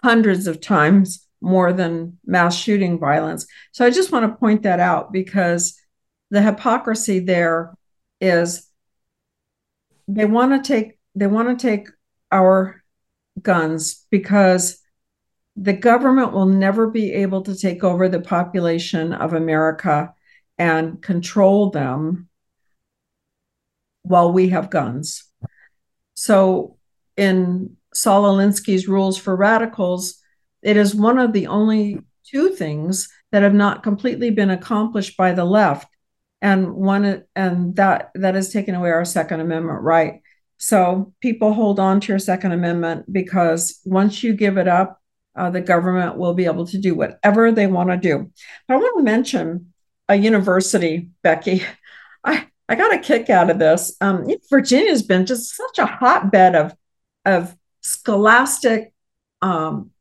[0.03, 3.45] hundreds of times more than mass shooting violence.
[3.71, 5.79] So I just want to point that out because
[6.31, 7.73] the hypocrisy there
[8.21, 8.67] is
[10.07, 11.87] they want to take they want to take
[12.31, 12.83] our
[13.41, 14.79] guns because
[15.55, 20.13] the government will never be able to take over the population of America
[20.57, 22.29] and control them
[24.03, 25.23] while we have guns.
[26.13, 26.77] So,
[27.17, 30.19] in Saul Alinsky's Rules for Radicals,
[30.61, 35.33] it is one of the only two things that have not completely been accomplished by
[35.33, 35.87] the left
[36.41, 40.21] and one and that that has taken away our second amendment right
[40.57, 44.99] so people hold on to your second amendment because once you give it up
[45.39, 48.29] uh, the government will be able to do whatever they want to do.
[48.67, 49.73] But I want to mention
[50.09, 51.63] a university, Becky.
[52.23, 53.95] I, I got a kick out of this.
[54.01, 56.75] Um, Virginia has been just such a hotbed of,
[57.25, 58.93] of scholastic
[59.41, 59.91] um,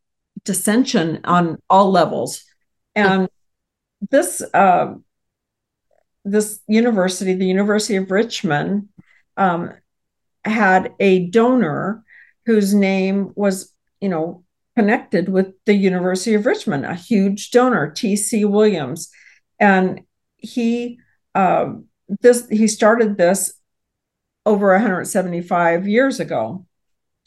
[0.44, 2.44] dissension on all levels.
[2.94, 3.28] And
[4.10, 4.94] this, uh,
[6.24, 8.88] this university, the University of Richmond,
[9.36, 9.72] um,
[10.44, 12.02] had a donor
[12.46, 14.44] whose name was, you know,
[14.76, 18.44] connected with the University of Richmond, a huge donor, T.C.
[18.44, 19.10] Williams,
[19.58, 20.02] and
[20.36, 21.00] he
[21.34, 21.72] uh,
[22.20, 23.54] this he started this
[24.46, 26.64] over 175 years ago.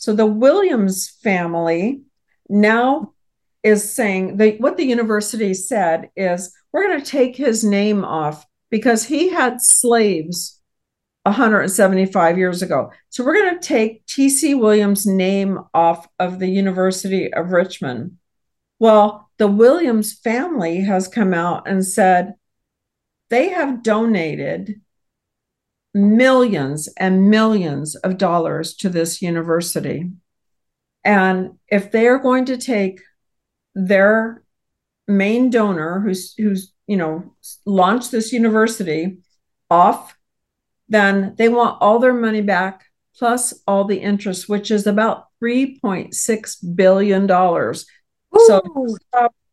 [0.02, 2.02] So the Williams family
[2.50, 3.14] now
[3.62, 8.44] is saying that what the university said is we're going to take his name off
[8.72, 10.60] because he had slaves
[11.22, 12.92] 175 years ago.
[13.10, 14.56] So we're going to take T.C.
[14.56, 18.18] Williams' name off of the University of Richmond.
[18.80, 22.34] Well, the Williams family has come out and said
[23.30, 24.82] they have donated
[25.94, 30.10] millions and millions of dollars to this university.
[31.04, 33.02] And if they are going to take
[33.76, 34.44] their
[35.08, 37.34] main donor who's who's you know
[37.66, 39.18] launched this university
[39.70, 40.16] off
[40.88, 42.84] then they want all their money back
[43.18, 47.28] plus all the interest, which is about $3.6 billion.
[47.28, 48.62] So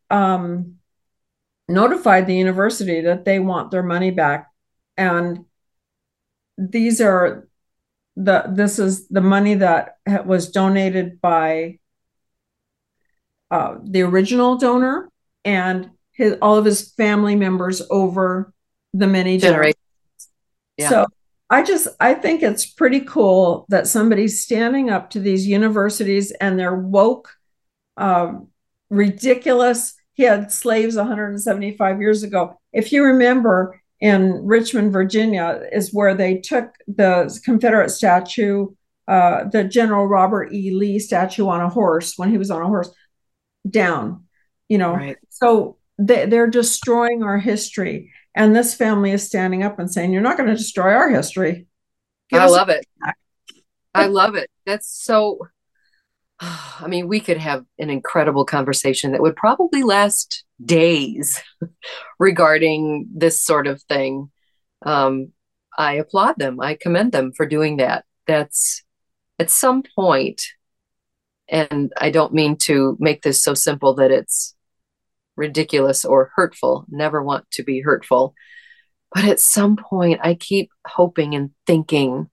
[0.09, 0.75] um,
[1.67, 4.47] notified the university that they want their money back.
[4.97, 5.45] And
[6.59, 7.47] these are
[8.15, 11.79] the this is the money that was donated by
[13.49, 15.09] uh, the original donor
[15.45, 18.53] and his, all of his family members over
[18.93, 19.77] the many generations.
[20.77, 20.89] Yeah.
[20.89, 21.05] So
[21.49, 26.59] I just I think it's pretty cool that somebody's standing up to these universities and
[26.59, 27.33] their woke,
[27.95, 28.49] um,
[28.89, 29.95] ridiculous.
[30.13, 32.59] He had slaves 175 years ago.
[32.73, 38.67] If you remember, in Richmond, Virginia, is where they took the Confederate statue,
[39.07, 40.71] uh, the General Robert E.
[40.71, 42.89] Lee statue on a horse when he was on a horse,
[43.69, 44.25] down.
[44.67, 45.17] You know, right.
[45.29, 48.11] so they, they're destroying our history.
[48.35, 51.67] And this family is standing up and saying, You're not going to destroy our history.
[52.29, 52.85] Give I love it.
[53.93, 54.49] I love it.
[54.65, 55.39] That's so.
[56.79, 61.41] I mean, we could have an incredible conversation that would probably last days
[62.19, 64.31] regarding this sort of thing.
[64.85, 65.31] Um,
[65.77, 66.59] I applaud them.
[66.59, 68.05] I commend them for doing that.
[68.27, 68.83] That's
[69.39, 70.43] at some point,
[71.47, 74.55] and I don't mean to make this so simple that it's
[75.35, 78.35] ridiculous or hurtful, never want to be hurtful.
[79.13, 82.29] But at some point, I keep hoping and thinking,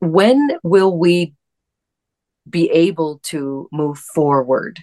[0.00, 1.34] when will we
[2.48, 4.80] be able to move forward?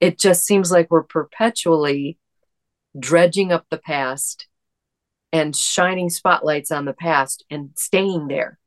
[0.00, 2.18] It just seems like we're perpetually
[2.98, 4.46] dredging up the past
[5.32, 8.58] and shining spotlights on the past and staying there.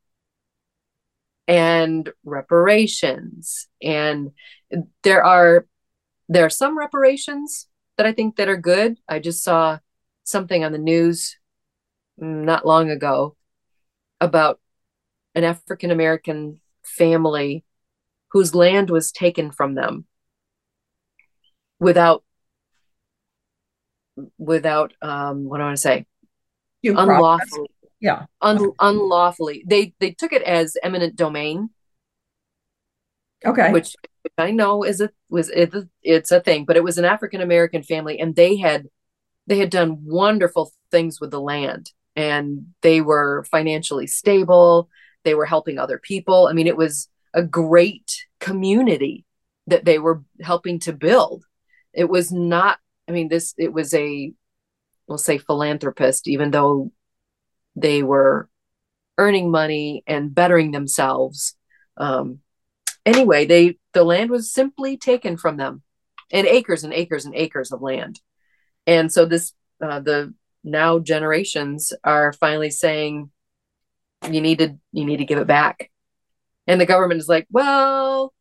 [1.47, 3.67] And reparations.
[3.81, 4.31] And
[5.03, 5.67] there are
[6.29, 7.67] there are some reparations
[7.97, 8.97] that I think that are good.
[9.09, 9.79] I just saw
[10.23, 11.37] something on the news
[12.19, 13.35] mm, not long ago
[14.21, 14.59] about
[15.35, 17.65] an African American family
[18.33, 20.05] whose land was taken from them
[21.79, 22.23] without
[24.37, 26.05] without um what do I want to say
[26.83, 27.91] Due unlawfully process.
[27.99, 28.25] Yeah.
[28.41, 31.69] un- unlawfully they they took it as eminent domain
[33.45, 33.71] Okay.
[33.71, 33.95] which
[34.37, 37.83] I know is a was it, it's a thing, but it was an African American
[37.83, 38.87] family, and they had
[39.47, 44.89] they had done wonderful things with the land, and they were financially stable.
[45.25, 46.47] They were helping other people.
[46.47, 49.25] I mean, it was a great community
[49.67, 51.45] that they were helping to build.
[51.93, 52.79] It was not.
[53.07, 54.33] I mean, this it was a
[55.07, 56.91] we'll say philanthropist, even though
[57.75, 58.49] they were
[59.17, 61.55] earning money and bettering themselves.
[61.97, 62.39] Um,
[63.05, 65.83] anyway, they the land was simply taken from them,
[66.31, 68.19] and acres and acres and acres of land.
[68.87, 73.29] And so this uh, the now generations are finally saying,
[74.29, 75.91] you need to you need to give it back,
[76.67, 78.33] and the government is like, well,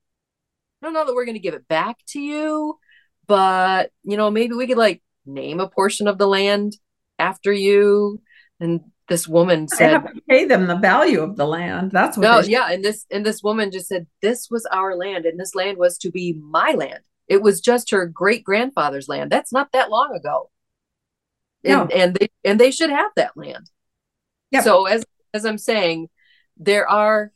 [0.81, 2.79] I don't know that we're going to give it back to you,
[3.27, 6.77] but you know maybe we could like name a portion of the land
[7.19, 8.21] after you.
[8.61, 11.91] And this woman said, have to pay them the value of the land.
[11.91, 12.23] That's what.
[12.23, 15.55] no yeah and this and this woman just said this was our land and this
[15.55, 19.71] land was to be my land it was just her great grandfather's land that's not
[19.73, 20.51] that long ago
[21.65, 21.97] and No.
[21.97, 23.69] and they and they should have that land
[24.53, 24.65] Yep.
[24.65, 25.05] so as
[25.35, 26.09] as i'm saying
[26.57, 27.33] there are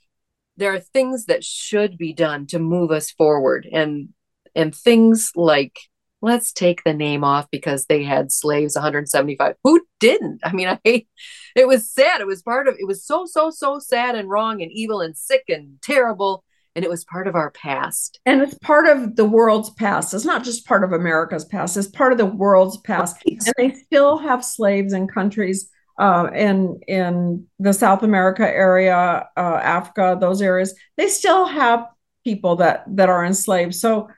[0.57, 3.69] there are things that should be done to move us forward.
[3.71, 4.11] And
[4.55, 5.79] and things like
[6.23, 10.41] let's take the name off because they had slaves 175 who didn't?
[10.45, 11.07] I mean i
[11.55, 12.21] it was sad.
[12.21, 15.17] It was part of it was so so so sad and wrong and evil and
[15.17, 16.45] sick and terrible.
[16.75, 18.21] And it was part of our past.
[18.27, 20.13] And it's part of the world's past.
[20.13, 21.75] It's not just part of America's past.
[21.79, 23.17] It's part of the world's past.
[23.25, 29.41] And they still have slaves in countries uh, in in the South America area, uh,
[29.63, 30.75] Africa, those areas.
[30.97, 31.87] They still have
[32.25, 33.75] people that that are enslaved.
[33.75, 34.11] So,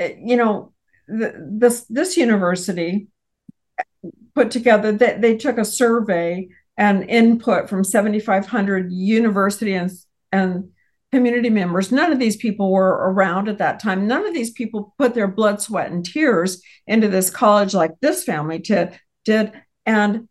[0.00, 0.72] uh, you know,
[1.08, 3.08] th- this this university
[4.34, 9.90] put together that they took a survey and input from 7,500 university and
[10.32, 10.70] and
[11.12, 11.90] community members.
[11.90, 14.06] None of these people were around at that time.
[14.06, 18.22] None of these people put their blood, sweat, and tears into this college like this
[18.24, 18.98] family did.
[19.24, 19.52] did.
[19.84, 20.28] And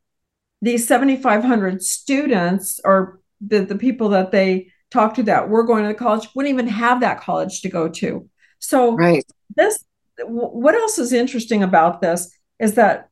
[0.62, 5.90] these 7,500 students or the, the people that they talked to that were going to
[5.90, 8.30] the college wouldn't even have that college to go to.
[8.60, 9.24] So right
[9.56, 9.84] this
[10.26, 13.10] what else is interesting about this is that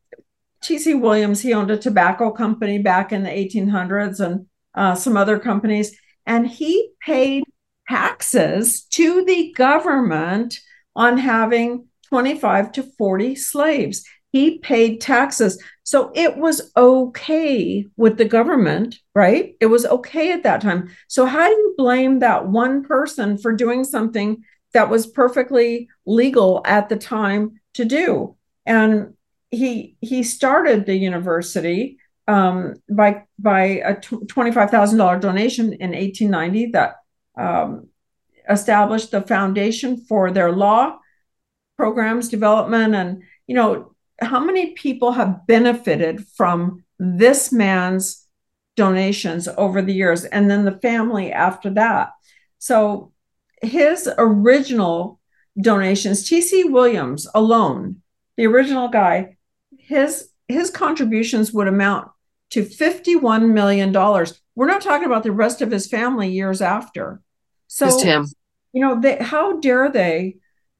[0.62, 0.96] T.C.
[0.96, 5.98] Williams he owned a tobacco company back in the 1800s and uh, some other companies,
[6.26, 7.44] and he paid
[7.90, 10.60] taxes to the government
[10.96, 14.04] on having 25 to 40 slaves.
[14.32, 15.62] He paid taxes.
[15.84, 19.56] So it was okay with the government, right?
[19.62, 20.90] It was okay at that time.
[21.08, 26.62] So, how do you blame that one person for doing something that was perfectly legal
[26.66, 28.36] at the time to do?
[28.66, 29.14] And
[29.50, 35.94] he he started the university um, by by a twenty five thousand dollar donation in
[35.94, 36.98] eighteen ninety that
[37.38, 37.88] um,
[38.50, 40.98] established the foundation for their law
[41.78, 48.26] programs development and you know how many people have benefited from this man's
[48.76, 52.12] donations over the years and then the family after that?
[52.60, 53.12] So
[53.62, 55.20] his original
[55.60, 58.00] donations tc williams alone
[58.36, 59.36] the original guy
[59.76, 62.10] his his contributions would amount
[62.52, 64.40] to 51 million dollars.
[64.56, 67.22] We're not talking about the rest of his family years after.
[67.68, 68.28] So just him.
[68.74, 70.38] you know they how dare they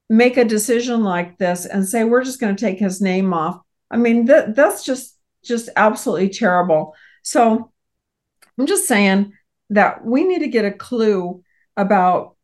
[0.10, 3.60] make a decision like this and say we're just going to take his name off.
[3.92, 6.96] I mean that that's just just absolutely terrible.
[7.24, 7.72] So
[8.60, 9.34] i'm just saying
[9.70, 11.44] that we need to get a clue
[11.76, 12.36] about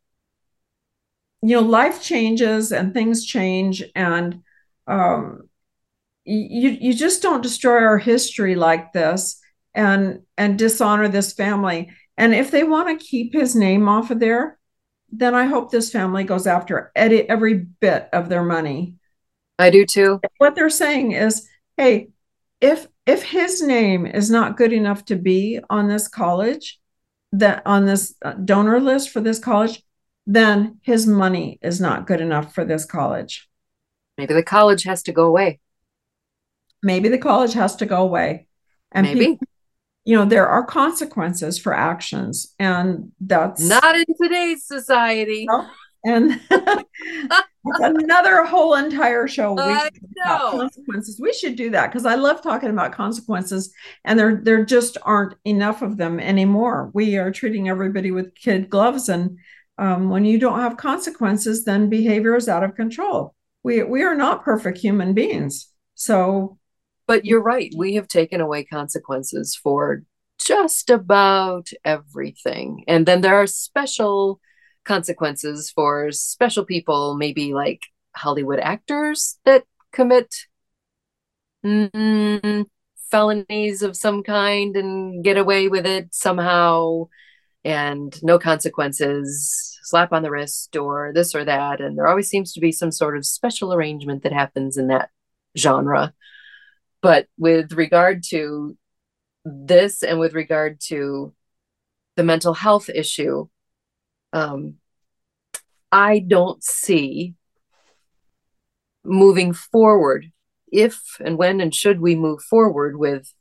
[1.42, 4.42] you know life changes and things change and
[4.86, 5.48] um
[6.24, 9.40] you you just don't destroy our history like this
[9.74, 11.90] and and dishonor this family.
[12.16, 14.58] And if they want to keep his name off of there
[15.10, 18.96] then I hope this family goes after every, every bit of their money.
[19.58, 20.20] I do too.
[20.38, 22.08] What they're saying is, hey,
[22.60, 26.80] if if his name is not good enough to be on this college,
[27.32, 29.82] that on this uh, donor list for this college,
[30.26, 33.48] then his money is not good enough for this college.
[34.16, 35.60] Maybe the college has to go away.
[36.82, 38.46] Maybe the college has to go away.
[38.92, 39.20] And Maybe.
[39.20, 39.46] people,
[40.04, 45.46] you know, there are consequences for actions, and that's Not in today's society.
[45.48, 45.66] No.
[46.04, 46.38] and
[47.64, 49.54] another whole entire show.
[49.54, 49.88] Know.
[50.50, 51.18] consequences.
[51.18, 53.72] We should do that because I love talking about consequences,
[54.04, 56.90] and there there just aren't enough of them anymore.
[56.92, 59.38] We are treating everybody with kid gloves, and
[59.78, 63.34] um, when you don't have consequences, then behavior is out of control.
[63.62, 66.58] We we are not perfect human beings, so.
[67.06, 67.72] But you're right.
[67.76, 70.02] We have taken away consequences for
[70.38, 74.40] just about everything, and then there are special
[74.84, 77.82] consequences for special people, maybe like
[78.16, 80.34] Hollywood actors that commit
[81.64, 82.66] mm,
[83.10, 87.06] felonies of some kind and get away with it somehow
[87.64, 91.80] and no consequences, slap on the wrist or this or that.
[91.80, 95.08] And there always seems to be some sort of special arrangement that happens in that
[95.56, 96.12] genre.
[97.04, 98.78] But with regard to
[99.44, 101.34] this and with regard to
[102.16, 103.48] the mental health issue,
[104.32, 104.76] um,
[105.92, 107.34] I don't see
[109.04, 110.32] moving forward
[110.72, 113.34] if and when and should we move forward with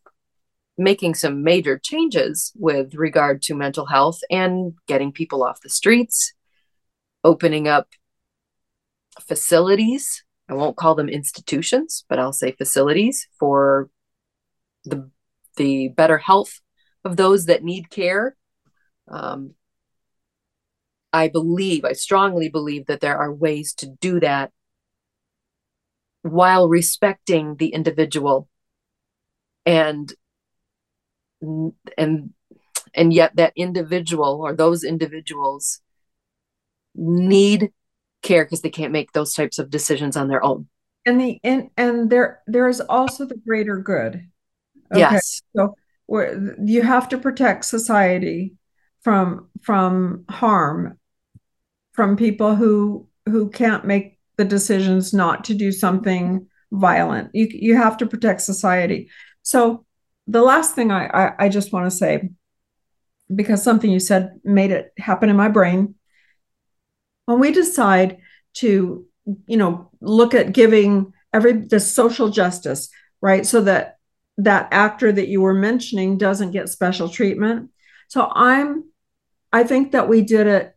[0.78, 6.34] making some major changes with regard to mental health and getting people off the streets,
[7.24, 7.88] opening up
[9.22, 10.26] facilities.
[10.50, 13.90] I won't call them institutions, but I'll say facilities for
[14.86, 15.10] the
[15.56, 16.62] the better health
[17.06, 18.36] of those that need care.
[19.08, 19.56] Um,
[21.14, 24.52] I believe, I strongly believe that there are ways to do that
[26.24, 28.50] while respecting the individual
[29.66, 30.14] and
[31.98, 32.34] and
[32.94, 35.82] and yet that individual or those individuals
[36.96, 37.72] need
[38.24, 40.68] care because they can't make those types of decisions on their own
[41.06, 44.28] and the and and there there is also the greater good
[44.92, 45.00] okay?
[45.00, 45.76] yes so
[46.64, 48.54] you have to protect society
[49.02, 50.98] from from harm
[51.94, 57.30] from people who who can't make the decisions not to do something violent.
[57.34, 59.10] You you have to protect society.
[59.44, 59.86] So
[60.28, 62.30] the last thing I I, I just want to say,
[63.34, 65.96] because something you said made it happen in my brain.
[67.26, 68.20] When we decide
[68.56, 69.06] to,
[69.48, 72.90] you know, look at giving every the social justice,
[73.22, 73.46] right?
[73.46, 73.98] So that
[74.38, 77.72] that actor that you were mentioning doesn't get special treatment.
[78.08, 78.86] So I'm
[79.52, 80.76] I think that we did it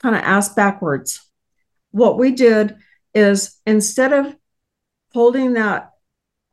[0.00, 1.20] kind of ass backwards.
[1.90, 2.76] What we did
[3.14, 4.36] is instead of
[5.12, 5.92] holding that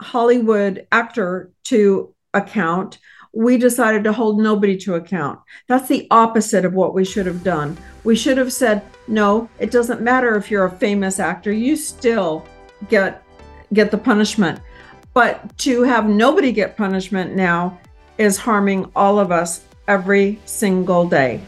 [0.01, 2.97] Hollywood actor to account,
[3.33, 5.39] we decided to hold nobody to account.
[5.67, 7.77] That's the opposite of what we should have done.
[8.03, 12.45] We should have said, no, it doesn't matter if you're a famous actor, you still
[12.89, 13.23] get
[13.73, 14.59] get the punishment.
[15.13, 17.79] But to have nobody get punishment now
[18.17, 21.41] is harming all of us every single day.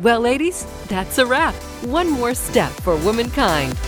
[0.00, 1.54] Well, ladies, that's a wrap.
[1.84, 3.78] One more step for womankind.